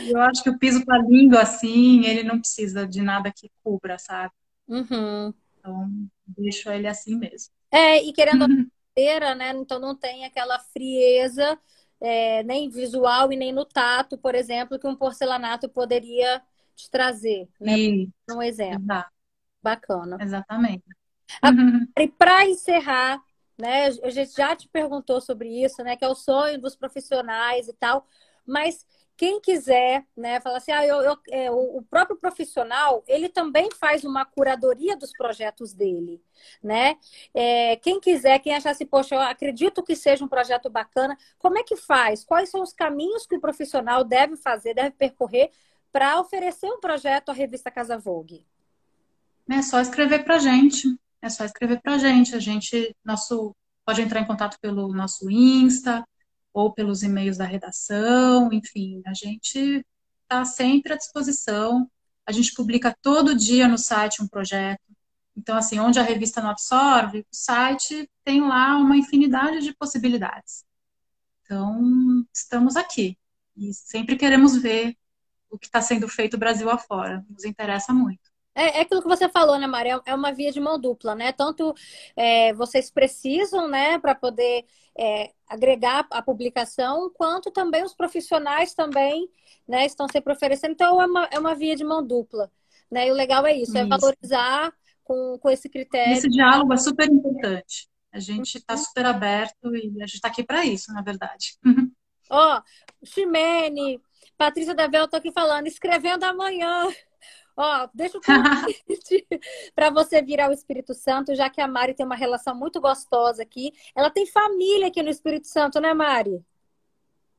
[0.00, 3.98] Eu acho que o piso tá lindo assim, ele não precisa de nada que cubra,
[3.98, 4.32] sabe?
[4.66, 5.32] Uhum.
[5.68, 7.52] Então, deixo ele assim mesmo.
[7.70, 8.70] É, e querendo uhum.
[9.22, 9.50] a né?
[9.52, 11.58] Então não tem aquela frieza,
[12.00, 16.42] é, nem visual e nem no tato, por exemplo, que um porcelanato poderia
[16.74, 17.78] te trazer, né?
[17.78, 18.12] Isso.
[18.30, 18.82] Um exemplo.
[18.82, 19.10] Exato.
[19.62, 20.16] Bacana.
[20.20, 20.84] Exatamente.
[21.44, 21.86] Uhum.
[21.98, 23.20] E para encerrar,
[23.58, 23.86] né?
[24.02, 25.96] A gente já te perguntou sobre isso, né?
[25.96, 28.06] Que é o sonho dos profissionais e tal,
[28.46, 28.86] mas
[29.18, 34.04] quem quiser, né, falar assim, ah, eu, eu é, o, próprio profissional, ele também faz
[34.04, 36.22] uma curadoria dos projetos dele,
[36.62, 36.96] né?
[37.34, 41.58] É, quem quiser, quem achar assim, poxa, eu acredito que seja um projeto bacana, como
[41.58, 42.24] é que faz?
[42.24, 45.50] Quais são os caminhos que o profissional deve fazer, deve percorrer
[45.90, 48.46] para oferecer um projeto à revista Casa Vogue?
[49.50, 50.96] É só escrever para gente.
[51.20, 52.36] É só escrever para gente.
[52.36, 53.52] A gente, nosso,
[53.84, 56.04] pode entrar em contato pelo nosso Insta,
[56.52, 59.84] ou pelos e-mails da redação, enfim, a gente
[60.22, 61.90] está sempre à disposição.
[62.26, 64.82] A gente publica todo dia no site um projeto.
[65.36, 70.64] Então, assim, onde a revista não absorve, o site tem lá uma infinidade de possibilidades.
[71.42, 73.16] Então, estamos aqui
[73.56, 74.96] e sempre queremos ver
[75.50, 77.24] o que está sendo feito Brasil afora.
[77.30, 78.27] Nos interessa muito.
[78.58, 80.00] É, é aquilo que você falou, né, Maria?
[80.04, 81.30] É uma via de mão dupla, né?
[81.30, 81.72] Tanto
[82.16, 84.64] é, vocês precisam, né, para poder
[84.98, 89.30] é, agregar a publicação, quanto também os profissionais também,
[89.66, 90.72] né, estão sempre oferecendo.
[90.72, 92.50] Então, é uma, é uma via de mão dupla,
[92.90, 93.06] né?
[93.06, 93.94] E o legal é isso, é isso.
[93.94, 94.72] é valorizar
[95.04, 96.14] com, com esse critério.
[96.14, 97.88] Esse diálogo é super importante.
[98.12, 98.80] A gente está uhum.
[98.80, 101.56] super aberto e a gente está aqui para isso, na verdade.
[102.30, 104.00] Ó, oh, Ximene,
[104.36, 106.88] Patrícia Davel, estou aqui falando, escrevendo amanhã.
[107.60, 109.26] Ó, deixa o convite
[109.74, 113.42] para você virar o Espírito Santo, já que a Mari tem uma relação muito gostosa
[113.42, 113.72] aqui.
[113.96, 116.40] Ela tem família aqui no Espírito Santo, né, Mari?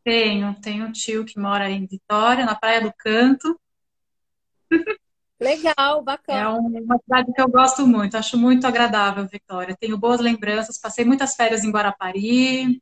[0.03, 3.57] Tenho, tenho um tio que mora em Vitória, na Praia do Canto.
[5.39, 6.41] Legal, bacana.
[6.41, 9.77] É uma cidade que eu gosto muito, acho muito agradável, Vitória.
[9.79, 12.81] Tenho boas lembranças, passei muitas férias em Guarapari,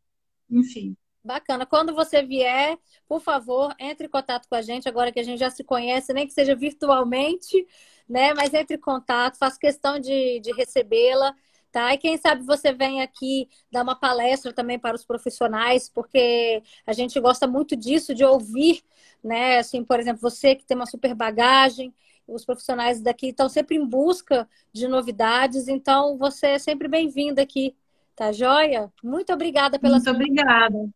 [0.50, 0.98] enfim.
[1.28, 1.66] Bacana.
[1.66, 5.40] Quando você vier, por favor, entre em contato com a gente, agora que a gente
[5.40, 7.68] já se conhece, nem que seja virtualmente,
[8.08, 8.34] né?
[8.34, 11.36] Mas entre em contato, faço questão de, de recebê-la.
[11.70, 11.94] Tá?
[11.94, 16.94] E quem sabe você vem aqui dar uma palestra também para os profissionais, porque a
[16.94, 18.82] gente gosta muito disso, de ouvir,
[19.24, 19.58] né?
[19.60, 21.94] Assim, por exemplo, você que tem uma super bagagem,
[22.26, 27.76] os profissionais daqui estão sempre em busca de novidades, então você é sempre bem-vinda aqui,
[28.16, 28.92] tá joia?
[29.04, 30.14] Muito obrigada pela Muito sua...
[30.14, 30.90] obrigada.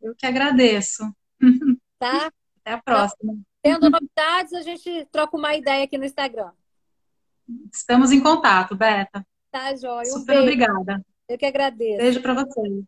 [0.00, 1.02] Eu que agradeço.
[1.98, 2.30] Tá?
[2.64, 3.38] Até a próxima.
[3.62, 6.50] Tendo novidades, a gente troca uma ideia aqui no Instagram.
[7.72, 9.26] Estamos em contato, Beta.
[9.50, 10.08] Tá, Jóia.
[10.08, 11.04] Um Super obrigada.
[11.28, 11.98] Eu que agradeço.
[11.98, 12.84] Beijo para vocês.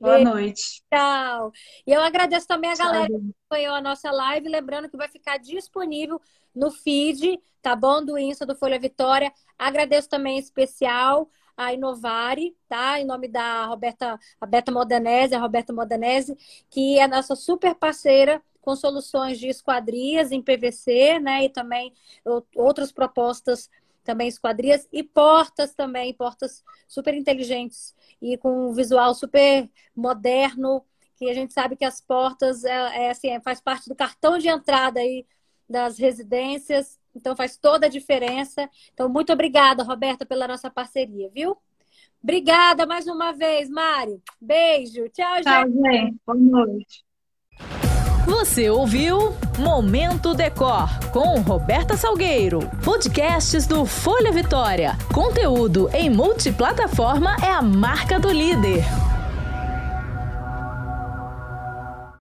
[0.00, 0.30] Boa beijo.
[0.30, 0.82] noite.
[0.92, 1.52] Tchau.
[1.86, 2.86] E eu agradeço também a Tchau.
[2.86, 4.48] galera que acompanhou a nossa live.
[4.48, 6.20] Lembrando que vai ficar disponível
[6.54, 8.04] no feed, tá bom?
[8.04, 9.32] Do Insta do Folha Vitória.
[9.58, 13.00] Agradeço também em especial a Inovare, tá?
[13.00, 16.36] Em nome da Roberta, a Beta Modanese, a Roberta Modanese,
[16.70, 21.44] que é nossa super parceira com soluções de esquadrias em PVC, né?
[21.44, 21.92] E também
[22.56, 23.70] outras propostas
[24.02, 30.84] também esquadrias e portas também, portas super inteligentes e com um visual super moderno,
[31.16, 34.36] que a gente sabe que as portas é, é assim, é, faz parte do cartão
[34.38, 35.26] de entrada aí
[35.68, 38.68] das residências então faz toda a diferença.
[38.92, 41.56] Então, muito obrigada, Roberta, pela nossa parceria, viu?
[42.22, 44.18] Obrigada mais uma vez, Mari.
[44.40, 45.08] Beijo.
[45.10, 46.16] Tchau, Tchau gente.
[46.26, 47.04] Boa noite.
[48.26, 52.60] Você ouviu Momento Decor com Roberta Salgueiro.
[52.82, 54.92] Podcasts do Folha Vitória.
[55.12, 58.82] Conteúdo em multiplataforma é a marca do líder.